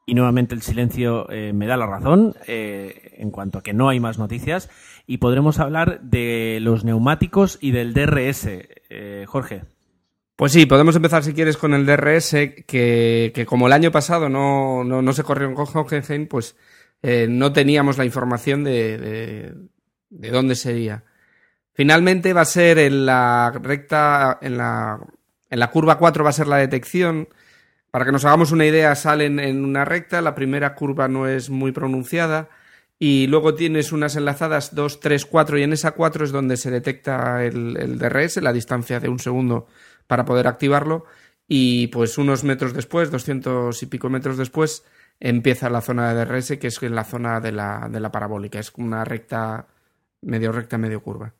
Y 0.06 0.16
nuevamente 0.16 0.54
el 0.54 0.62
silencio 0.62 1.30
eh, 1.32 1.54
me 1.54 1.66
da 1.66 1.78
la 1.78 1.86
razón 1.86 2.36
en 2.48 3.32
cuanto 3.32 3.60
a 3.60 3.64
que 3.64 3.72
no 3.72 3.88
hay 3.88 4.02
más 4.02 4.20
noticias 4.20 4.70
y 5.06 5.18
podremos 5.18 5.60
hablar 5.60 6.02
de 6.02 6.60
los 6.62 6.84
neumáticos 6.86 7.58
y 7.62 7.72
del 7.72 7.94
DRS. 7.94 8.48
Eh, 8.90 9.26
Jorge. 9.28 9.64
Pues 10.36 10.52
sí, 10.52 10.66
podemos 10.66 10.96
empezar 10.96 11.24
si 11.24 11.34
quieres 11.34 11.58
con 11.58 11.74
el 11.74 11.86
DRS, 11.86 12.32
que, 12.66 13.46
como 13.48 13.68
el 13.68 13.74
año 13.74 13.92
pasado 13.92 14.30
no, 14.30 14.84
no, 14.84 15.02
no 15.02 15.14
se 15.14 15.24
corrió 15.24 15.48
en 15.48 15.56
Hockenheim, 15.56 16.28
pues 16.28 16.56
eh, 17.04 17.28
no 17.30 17.54
teníamos 17.54 17.98
la 17.98 18.06
información 18.06 18.64
de, 18.64 18.98
de, 18.98 19.54
de, 20.10 20.32
dónde 20.32 20.56
sería. 20.56 21.04
Finalmente 21.74 22.34
va 22.34 22.42
a 22.42 22.46
ser 22.46 22.80
en 22.80 23.06
la 23.06 23.52
recta, 23.62 24.40
en 24.42 24.58
la, 24.58 25.00
en 25.50 25.60
la 25.60 25.70
curva 25.70 26.00
4 26.00 26.24
va 26.24 26.32
a 26.32 26.34
ser 26.34 26.48
la 26.48 26.58
detección. 26.58 27.30
Para 27.92 28.06
que 28.06 28.12
nos 28.12 28.26
hagamos 28.26 28.52
una 28.52 28.66
idea, 28.66 28.96
salen 28.96 29.40
en 29.40 29.64
una 29.64 29.86
recta, 29.86 30.22
la 30.22 30.34
primera 30.34 30.74
curva 30.74 31.08
no 31.08 31.28
es 31.28 31.52
muy 31.52 31.72
pronunciada 31.72 32.50
y 33.06 33.28
luego 33.28 33.54
tienes 33.54 33.92
unas 33.92 34.16
enlazadas 34.16 34.74
2, 34.74 35.02
3, 35.02 35.26
4 35.26 35.58
y 35.58 35.64
en 35.64 35.74
esa 35.74 35.92
4 35.92 36.24
es 36.24 36.32
donde 36.32 36.56
se 36.56 36.72
detecta 36.72 37.44
el, 37.44 37.76
el 37.76 38.00
DRS, 38.00 38.42
la 38.42 38.54
distancia 38.54 39.02
de 39.02 39.10
un 39.10 39.20
segundo 39.20 39.68
para 40.08 40.24
poder 40.24 40.48
activarlo 40.48 41.04
y 41.46 41.88
pues 41.88 42.18
unos 42.18 42.46
metros 42.46 42.74
después, 42.74 43.12
200 43.12 43.84
y 43.84 43.86
pico 43.88 44.10
metros 44.10 44.38
después, 44.38 44.86
empieza 45.20 45.70
la 45.70 45.82
zona 45.82 46.14
de 46.14 46.24
DRS, 46.24 46.58
que 46.58 46.68
es 46.68 46.82
la 46.82 47.04
zona 47.04 47.42
de 47.42 47.52
la, 47.52 47.90
de 47.92 48.00
la 48.00 48.10
parabólica, 48.10 48.60
es 48.60 48.72
una 48.78 49.04
recta, 49.04 49.68
medio 50.22 50.54
recta, 50.54 50.78
medio 50.78 51.04
curva. 51.04 51.34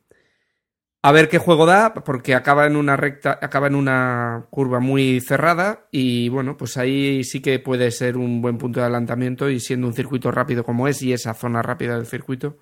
A 1.06 1.12
ver 1.12 1.28
qué 1.28 1.36
juego 1.36 1.66
da, 1.66 1.92
porque 1.92 2.34
acaba 2.34 2.64
en 2.64 2.76
una 2.76 2.96
recta, 2.96 3.38
acaba 3.42 3.66
en 3.66 3.74
una 3.74 4.46
curva 4.48 4.80
muy 4.80 5.20
cerrada 5.20 5.86
y 5.90 6.30
bueno, 6.30 6.56
pues 6.56 6.78
ahí 6.78 7.24
sí 7.24 7.42
que 7.42 7.58
puede 7.58 7.90
ser 7.90 8.16
un 8.16 8.40
buen 8.40 8.56
punto 8.56 8.80
de 8.80 8.86
adelantamiento 8.86 9.50
y 9.50 9.60
siendo 9.60 9.86
un 9.86 9.92
circuito 9.92 10.30
rápido 10.30 10.64
como 10.64 10.88
es 10.88 11.02
y 11.02 11.12
esa 11.12 11.34
zona 11.34 11.60
rápida 11.60 11.96
del 11.96 12.06
circuito, 12.06 12.56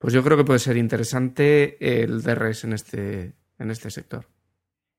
pues 0.00 0.12
yo 0.12 0.24
creo 0.24 0.36
que 0.36 0.42
puede 0.42 0.58
ser 0.58 0.76
interesante 0.76 1.76
el 2.02 2.22
DRS 2.22 2.64
en 2.64 2.72
este, 2.72 3.34
en 3.56 3.70
este 3.70 3.88
sector. 3.92 4.26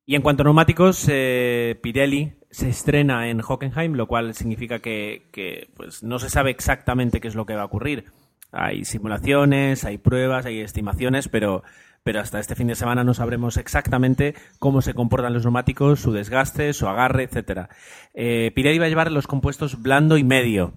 Y 0.05 0.15
en 0.15 0.21
cuanto 0.21 0.43
a 0.43 0.45
neumáticos, 0.45 1.07
eh, 1.09 1.77
Pirelli 1.83 2.35
se 2.49 2.69
estrena 2.69 3.29
en 3.29 3.41
Hockenheim, 3.41 3.95
lo 3.95 4.07
cual 4.07 4.33
significa 4.33 4.79
que, 4.79 5.27
que 5.33 5.67
pues, 5.75 6.03
no 6.03 6.19
se 6.19 6.29
sabe 6.29 6.51
exactamente 6.51 7.19
qué 7.19 7.27
es 7.27 7.35
lo 7.35 7.45
que 7.45 7.55
va 7.55 7.63
a 7.63 7.65
ocurrir. 7.65 8.05
Hay 8.53 8.85
simulaciones, 8.85 9.83
hay 9.83 9.97
pruebas, 9.97 10.45
hay 10.45 10.61
estimaciones, 10.61 11.27
pero, 11.27 11.63
pero 12.03 12.21
hasta 12.21 12.39
este 12.39 12.55
fin 12.55 12.67
de 12.67 12.75
semana 12.75 13.03
no 13.03 13.13
sabremos 13.13 13.57
exactamente 13.57 14.35
cómo 14.59 14.81
se 14.81 14.93
comportan 14.93 15.33
los 15.33 15.43
neumáticos, 15.43 15.99
su 15.99 16.11
desgaste, 16.11 16.73
su 16.73 16.87
agarre, 16.87 17.23
etc. 17.23 17.69
Eh, 18.13 18.51
Pirelli 18.55 18.79
va 18.79 18.85
a 18.85 18.89
llevar 18.89 19.11
los 19.11 19.27
compuestos 19.27 19.81
blando 19.81 20.17
y 20.17 20.23
medio, 20.23 20.73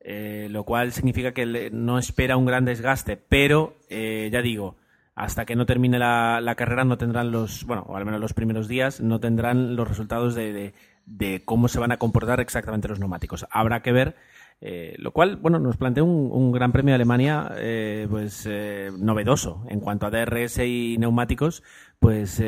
eh, 0.00 0.48
lo 0.50 0.64
cual 0.64 0.92
significa 0.92 1.32
que 1.32 1.70
no 1.72 1.98
espera 1.98 2.36
un 2.36 2.46
gran 2.46 2.64
desgaste, 2.64 3.16
pero 3.16 3.76
eh, 3.88 4.30
ya 4.32 4.42
digo, 4.42 4.76
hasta 5.14 5.44
que 5.44 5.56
no 5.56 5.66
termine 5.66 5.98
la, 5.98 6.54
carrera 6.56 6.84
no 6.84 6.98
tendrán 6.98 7.30
los, 7.30 7.64
bueno, 7.64 7.84
o 7.88 7.96
al 7.96 8.04
menos 8.04 8.20
los 8.20 8.34
primeros 8.34 8.68
días, 8.68 9.00
no 9.00 9.20
tendrán 9.20 9.76
los 9.76 9.86
resultados 9.86 10.34
de, 10.34 10.72
de, 11.06 11.42
cómo 11.44 11.68
se 11.68 11.78
van 11.78 11.92
a 11.92 11.98
comportar 11.98 12.40
exactamente 12.40 12.88
los 12.88 12.98
neumáticos. 12.98 13.46
Habrá 13.50 13.82
que 13.82 13.92
ver 13.92 14.16
Eh, 14.64 14.94
lo 14.98 15.10
cual, 15.10 15.36
bueno, 15.36 15.58
nos 15.58 15.76
plantea 15.76 16.04
un, 16.04 16.52
Gran 16.52 16.70
Premio 16.70 16.92
de 16.92 16.94
Alemania 16.94 17.52
eh, 17.56 18.06
pues 18.08 18.48
novedoso 18.96 19.64
en 19.68 19.80
cuanto 19.80 20.06
a 20.06 20.10
DRS 20.10 20.58
y 20.58 20.96
neumáticos, 20.98 21.64
pues 21.98 22.40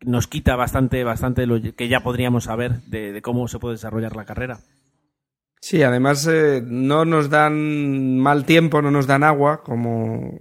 nos 0.00 0.26
quita 0.26 0.56
bastante, 0.56 1.04
bastante 1.04 1.46
lo 1.46 1.60
que 1.60 1.88
ya 1.88 2.00
podríamos 2.00 2.44
saber 2.44 2.80
de, 2.84 3.20
cómo 3.20 3.48
se 3.48 3.58
puede 3.58 3.74
desarrollar 3.74 4.16
la 4.16 4.24
carrera. 4.24 4.60
Sí, 5.60 5.82
además 5.82 6.26
no 6.64 7.04
nos 7.04 7.28
dan 7.28 8.16
mal 8.16 8.46
tiempo, 8.46 8.80
no 8.80 8.90
nos 8.90 9.06
dan 9.06 9.22
agua, 9.22 9.62
como, 9.62 10.40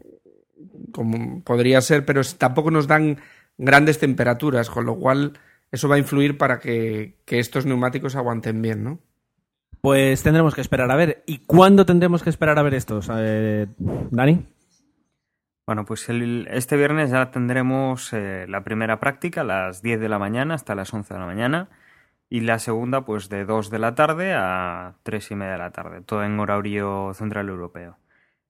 como 0.93 1.43
podría 1.43 1.81
ser, 1.81 2.05
pero 2.05 2.21
tampoco 2.37 2.71
nos 2.71 2.87
dan 2.87 3.17
grandes 3.59 3.99
temperaturas, 3.99 4.69
con 4.69 4.85
lo 4.85 4.97
cual 4.97 5.33
eso 5.71 5.87
va 5.87 5.95
a 5.95 5.99
influir 5.99 6.37
para 6.37 6.59
que, 6.59 7.17
estos 7.27 7.65
neumáticos 7.65 8.15
aguanten 8.15 8.61
bien, 8.61 8.83
¿no? 8.83 8.99
Pues 9.81 10.23
tendremos 10.23 10.55
que 10.55 10.61
esperar 10.61 10.91
a 10.91 10.95
ver. 10.95 11.23
¿Y 11.25 11.39
cuándo 11.39 11.85
tendremos 11.85 12.23
que 12.23 12.29
esperar 12.29 12.59
a 12.59 12.63
ver 12.63 12.73
estos, 12.73 13.09
eh, 13.13 13.67
Dani? 13.79 14.45
Bueno, 15.65 15.85
pues 15.85 16.09
este 16.09 16.77
viernes 16.77 17.11
ya 17.11 17.29
tendremos 17.31 18.11
eh, 18.13 18.45
la 18.49 18.63
primera 18.63 18.99
práctica 18.99 19.41
a 19.41 19.43
las 19.43 19.81
10 19.81 19.99
de 19.99 20.09
la 20.09 20.17
mañana 20.17 20.55
hasta 20.55 20.75
las 20.75 20.91
11 20.93 21.13
de 21.13 21.19
la 21.19 21.25
mañana 21.27 21.69
y 22.27 22.41
la 22.41 22.59
segunda 22.59 23.05
pues 23.05 23.29
de 23.29 23.45
2 23.45 23.69
de 23.69 23.79
la 23.79 23.93
tarde 23.93 24.33
a 24.33 24.95
3 25.03 25.31
y 25.31 25.35
media 25.35 25.53
de 25.53 25.57
la 25.59 25.71
tarde, 25.71 26.01
todo 26.01 26.23
en 26.23 26.39
horario 26.39 27.13
central 27.13 27.49
europeo. 27.49 27.97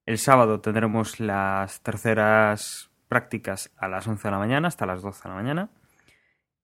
El 0.05 0.17
sábado 0.17 0.61
tendremos 0.61 1.19
las 1.19 1.81
terceras 1.81 2.89
prácticas 3.09 3.71
a 3.77 3.89
las 3.89 4.07
11 4.07 4.27
de 4.27 4.31
la 4.31 4.39
mañana 4.39 4.67
hasta 4.69 4.85
las 4.85 5.01
12 5.01 5.23
de 5.23 5.29
la 5.29 5.35
mañana 5.35 5.69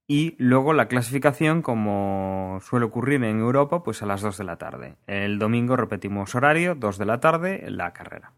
y 0.08 0.36
luego 0.38 0.74
la 0.74 0.88
clasificación, 0.88 1.62
como 1.62 2.60
suele 2.62 2.86
ocurrir 2.86 3.24
en 3.24 3.40
Europa, 3.40 3.84
pues 3.84 4.04
a 4.04 4.06
las 4.06 4.22
2 4.22 4.38
de 4.38 4.44
la 4.44 4.58
tarde. 4.58 4.96
El 5.08 5.40
domingo 5.40 5.76
repetimos 5.76 6.36
horario, 6.36 6.76
2 6.76 6.98
de 6.98 7.06
la 7.06 7.20
tarde, 7.20 7.66
la 7.70 7.92
carrera. 7.94 8.34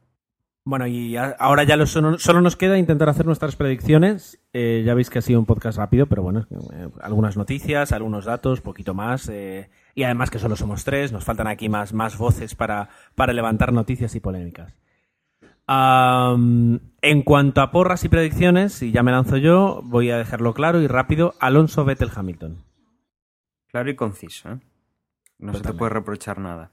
Bueno, 0.63 0.85
y 0.85 1.15
ahora 1.15 1.63
ya 1.63 1.77
solo 1.85 2.41
nos 2.41 2.55
queda 2.57 2.77
intentar 2.77 3.07
hacer 3.07 3.25
nuestras 3.25 3.55
predicciones. 3.55 4.41
Eh, 4.51 4.83
ya 4.85 4.93
veis 4.93 5.09
que 5.09 5.19
ha 5.19 5.21
sido 5.21 5.39
un 5.39 5.45
podcast 5.45 5.77
rápido, 5.77 6.07
pero 6.07 6.23
bueno, 6.23 6.45
eh, 6.73 6.89
algunas 7.01 7.37
noticias, 7.37 7.93
algunos 7.93 8.25
datos, 8.25 8.59
poquito 8.59 8.93
más. 8.93 9.29
Eh, 9.29 9.69
y 9.95 10.03
además 10.03 10.29
que 10.29 10.39
solo 10.39 10.57
somos 10.57 10.83
tres, 10.83 11.13
nos 11.13 11.23
faltan 11.23 11.47
aquí 11.47 11.69
más, 11.69 11.93
más 11.93 12.17
voces 12.17 12.53
para, 12.55 12.89
para 13.15 13.31
levantar 13.31 13.71
noticias 13.71 14.13
y 14.15 14.19
polémicas 14.19 14.73
en 15.67 17.21
cuanto 17.23 17.61
a 17.61 17.71
porras 17.71 18.03
y 18.03 18.09
predicciones, 18.09 18.81
y 18.81 18.91
ya 18.91 19.03
me 19.03 19.11
lanzo 19.11 19.37
yo, 19.37 19.81
voy 19.83 20.11
a 20.11 20.17
dejarlo 20.17 20.53
claro 20.53 20.81
y 20.81 20.87
rápido. 20.87 21.33
Alonso 21.39 21.83
Vettel 21.85 22.11
Hamilton. 22.15 22.63
Claro 23.67 23.89
y 23.89 23.95
conciso, 23.95 24.51
¿eh? 24.51 24.59
No 25.39 25.53
se 25.53 25.61
te 25.61 25.73
puede 25.73 25.91
reprochar 25.91 26.39
nada. 26.39 26.71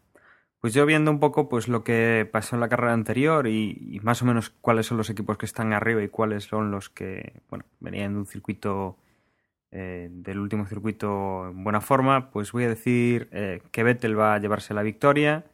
Pues 0.59 0.73
yo 0.73 0.87
viendo 0.87 1.11
un 1.11 1.21
poco 1.21 1.51
pues 1.51 1.69
lo 1.69 1.85
que 1.85 2.27
pasó 2.33 2.57
en 2.57 2.61
la 2.61 2.71
carrera 2.71 2.95
anterior 2.95 3.47
y, 3.47 4.01
más 4.03 4.23
o 4.23 4.25
menos 4.25 4.49
cuáles 4.49 4.87
son 4.87 4.97
los 4.97 5.11
equipos 5.11 5.37
que 5.37 5.45
están 5.45 5.75
arriba 5.75 6.03
y 6.03 6.09
cuáles 6.09 6.45
son 6.45 6.71
los 6.71 6.89
que 6.89 7.43
bueno 7.51 7.67
venían 7.81 8.15
de 8.15 8.21
un 8.21 8.27
circuito 8.27 8.97
eh, 9.71 10.09
del 10.11 10.39
último 10.39 10.67
circuito 10.67 11.49
en 11.51 11.63
buena 11.65 11.83
forma, 11.83 12.31
pues 12.31 12.53
voy 12.53 12.65
a 12.65 12.69
decir 12.71 13.29
eh, 13.33 13.61
que 13.73 13.83
Vettel 13.83 14.19
va 14.19 14.33
a 14.35 14.39
llevarse 14.39 14.73
la 14.73 14.83
victoria, 14.83 15.45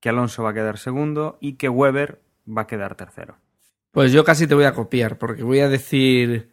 que 0.00 0.10
Alonso 0.10 0.42
va 0.42 0.50
a 0.50 0.54
quedar 0.54 0.76
segundo 0.76 1.38
y 1.40 1.54
que 1.54 1.70
Weber 1.70 2.20
va 2.46 2.62
a 2.62 2.66
quedar 2.66 2.94
tercero. 2.94 3.36
Pues 3.90 4.12
yo 4.12 4.24
casi 4.24 4.46
te 4.46 4.54
voy 4.54 4.64
a 4.64 4.74
copiar, 4.74 5.18
porque 5.18 5.42
voy 5.42 5.60
a 5.60 5.68
decir 5.68 6.50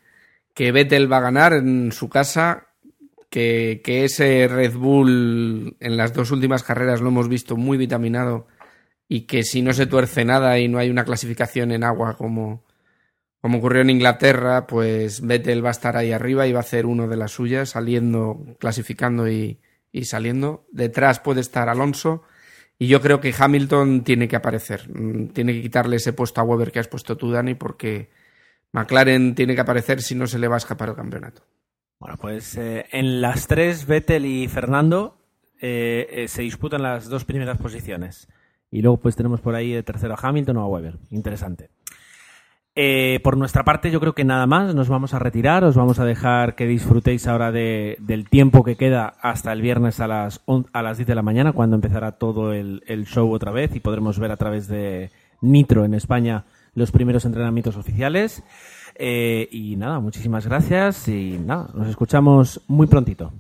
que 0.54 0.72
Vettel 0.72 1.12
va 1.12 1.18
a 1.18 1.22
ganar 1.22 1.54
en 1.54 1.92
su 1.92 2.10
casa, 2.10 2.68
que, 3.30 3.82
ese 3.86 4.48
Red 4.48 4.76
Bull 4.76 5.78
en 5.80 5.98
las 5.98 6.14
dos 6.14 6.32
últimas 6.32 6.64
carreras 6.64 7.02
lo 7.02 7.10
hemos 7.10 7.30
visto 7.30 7.56
muy 7.56 7.78
vitaminado 7.78 8.48
y 9.08 9.22
que 9.22 9.44
si 9.44 9.62
no 9.62 9.74
se 9.74 9.88
tuerce 9.88 10.26
nada 10.26 10.60
y 10.60 10.68
no 10.68 10.78
hay 10.78 10.90
una 10.90 11.06
clasificación 11.06 11.72
en 11.72 11.84
agua 11.84 12.18
como, 12.18 12.66
como 13.42 13.58
ocurrió 13.58 13.82
en 13.82 13.90
Inglaterra, 13.90 14.68
pues 14.68 15.26
Vettel 15.26 15.64
va 15.64 15.70
a 15.70 15.72
estar 15.72 15.98
ahí 15.98 16.12
arriba 16.12 16.46
y 16.46 16.52
va 16.52 16.60
a 16.60 16.62
hacer 16.62 16.86
uno 16.86 17.08
de 17.08 17.18
las 17.18 17.32
suyas, 17.32 17.70
saliendo, 17.70 18.56
clasificando 18.60 19.30
y, 19.30 19.60
y 19.92 20.06
saliendo. 20.06 20.66
Detrás 20.72 21.20
puede 21.20 21.42
estar 21.42 21.70
Alonso 21.70 22.24
y 22.82 22.88
yo 22.88 23.00
creo 23.00 23.22
que 23.22 23.32
Hamilton 23.38 24.04
tiene 24.04 24.28
que 24.28 24.36
aparecer. 24.36 24.90
Mm, 24.90 25.28
tiene 25.28 25.54
que 25.54 25.62
quitarle 25.62 25.98
ese 25.98 26.14
puesto 26.14 26.42
a 26.42 26.44
Weber 26.44 26.72
que 26.72 26.80
has 26.80 26.88
puesto 26.88 27.16
tú, 27.16 27.30
Dani, 27.30 27.54
porque 27.54 28.10
McLaren 28.72 29.36
tiene 29.36 29.54
que 29.54 29.62
aparecer 29.62 30.02
si 30.02 30.16
no 30.16 30.26
se 30.26 30.40
le 30.40 30.48
va 30.48 30.56
a 30.56 30.58
escapar 30.58 30.90
el 30.90 30.96
campeonato. 30.96 31.44
Bueno, 32.00 32.18
pues 32.20 32.58
eh, 32.58 32.88
en 32.92 33.22
las 33.22 33.46
tres, 33.46 33.86
Vettel 33.86 34.26
y 34.26 34.48
Fernando 34.48 35.20
eh, 35.62 36.08
eh, 36.10 36.28
se 36.28 36.42
disputan 36.42 36.82
las 36.82 37.08
dos 37.08 37.24
primeras 37.24 37.60
posiciones. 37.60 38.28
Y 38.72 38.82
luego 38.82 38.98
pues 38.98 39.16
tenemos 39.16 39.42
por 39.42 39.54
ahí 39.54 39.74
de 39.74 39.84
tercero 39.84 40.16
a 40.16 40.20
Hamilton 40.20 40.58
o 40.58 40.62
a 40.62 40.68
Weber. 40.68 40.98
Interesante. 41.12 41.70
Eh, 42.74 43.20
por 43.22 43.36
nuestra 43.36 43.66
parte, 43.66 43.92
yo 43.92 44.00
creo 44.00 44.14
que 44.14 44.24
nada 44.24 44.48
más. 44.48 44.74
Nos 44.74 44.90
vamos 44.90 45.14
a 45.14 45.20
retirar. 45.20 45.64
Os 45.64 45.76
vamos 45.76 46.00
a 46.00 46.06
dejar 46.06 46.56
que 46.56 46.68
disfrutéis 46.68 47.28
ahora 47.28 47.52
de, 47.52 47.98
del 48.00 48.30
tiempo 48.30 48.64
que 48.64 48.78
queda 48.78 49.14
hasta 49.22 49.52
el 49.52 49.62
viernes 49.62 50.00
a 50.00 50.08
las, 50.08 50.42
a 50.74 50.82
las 50.82 50.98
10 50.98 51.08
de 51.08 51.16
la 51.16 51.22
mañana, 51.22 51.54
cuando 51.54 51.76
empezará 51.76 52.14
todo 52.14 52.54
el, 52.54 52.82
show 53.06 53.32
otra 53.32 53.52
vez 53.52 53.76
y 53.76 53.80
podremos 53.80 54.20
ver 54.20 54.32
a 54.32 54.38
través 54.38 54.68
de 54.68 55.12
Nitro 55.42 55.86
en 55.86 55.94
España 55.94 56.46
los 56.74 56.92
primeros 56.92 57.26
entrenamientos 57.26 57.76
oficiales. 57.76 58.44
Eh, 58.96 59.48
y 59.52 59.76
nada, 59.76 60.00
muchísimas 60.00 60.46
gracias 60.46 61.08
y 61.08 61.40
nada, 61.40 61.70
nos 61.74 61.88
escuchamos 61.88 62.62
muy 62.68 62.88
prontito. 62.88 63.34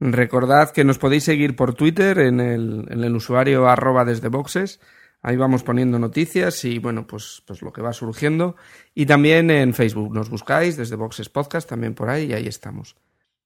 Recordad 0.00 0.70
que 0.70 0.84
nos 0.84 0.98
podéis 0.98 1.22
seguir 1.22 1.54
por 1.54 1.74
Twitter 1.74 2.18
en 2.18 2.40
el, 2.40 2.86
el 2.90 3.14
usuario 3.14 3.68
arroba 3.68 4.04
desde 4.04 4.28
boxes 4.28 4.80
Ahí 5.22 5.36
vamos 5.36 5.62
poniendo 5.62 6.00
noticias 6.00 6.64
y 6.64 6.80
bueno, 6.80 7.06
pues, 7.06 7.44
pues 7.46 7.62
lo 7.62 7.72
que 7.72 7.80
va 7.80 7.92
surgiendo. 7.92 8.56
Y 8.92 9.06
también 9.06 9.50
en 9.50 9.72
Facebook 9.72 10.12
nos 10.12 10.28
buscáis 10.28 10.76
desde 10.76 10.96
Boxes 10.96 11.28
Podcast, 11.28 11.68
también 11.68 11.94
por 11.94 12.10
ahí, 12.10 12.26
y 12.26 12.32
ahí 12.32 12.48
estamos. 12.48 12.96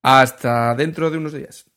Hasta 0.03 0.75
dentro 0.75 1.11
de 1.11 1.19
unos 1.19 1.35
días. 1.35 1.71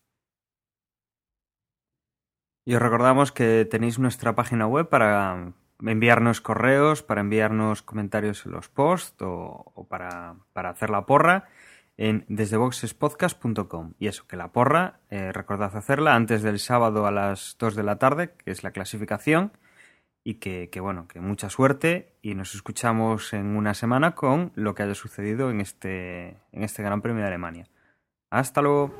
Y 2.65 2.75
os 2.75 2.81
recordamos 2.81 3.33
que 3.33 3.65
tenéis 3.65 3.99
nuestra 3.99 4.35
página 4.35 4.67
web 4.67 4.87
para 4.87 5.53
enviarnos 5.81 6.39
correos, 6.39 7.03
para 7.03 7.21
enviarnos 7.21 7.81
comentarios 7.81 8.45
en 8.45 8.53
los 8.53 8.69
posts 8.69 9.21
o, 9.21 9.85
para, 9.89 10.35
hacer 10.53 10.91
la 10.91 11.05
porra 11.05 11.49
en 11.97 12.25
desdeboxespodcast.com. 12.29 13.95
Y 13.99 14.07
eso, 14.07 14.25
que 14.27 14.37
la 14.37 14.53
porra, 14.53 15.01
eh, 15.09 15.33
recordad 15.33 15.75
hacerla 15.75 16.15
antes 16.15 16.41
del 16.41 16.59
sábado 16.59 17.05
a 17.05 17.11
las 17.11 17.57
2 17.59 17.75
de 17.75 17.83
la 17.83 17.97
tarde, 17.97 18.35
que 18.37 18.51
es 18.51 18.63
la 18.63 18.71
clasificación 18.71 19.51
y 20.23 20.35
que, 20.35 20.69
bueno, 20.79 21.07
que 21.07 21.19
mucha 21.19 21.49
suerte 21.49 22.13
y 22.21 22.35
nos 22.35 22.53
escuchamos 22.55 23.33
en 23.33 23.55
una 23.55 23.73
semana 23.73 24.15
con 24.15 24.51
lo 24.55 24.75
que 24.75 24.83
haya 24.83 24.95
sucedido 24.95 25.49
en 25.49 25.61
este, 25.61 26.37
en 26.51 26.63
este 26.63 26.83
Gran 26.83 27.01
Premio 27.01 27.21
de 27.21 27.27
Alemania. 27.27 27.67
Hasta 28.29 28.61
luego. 28.61 28.93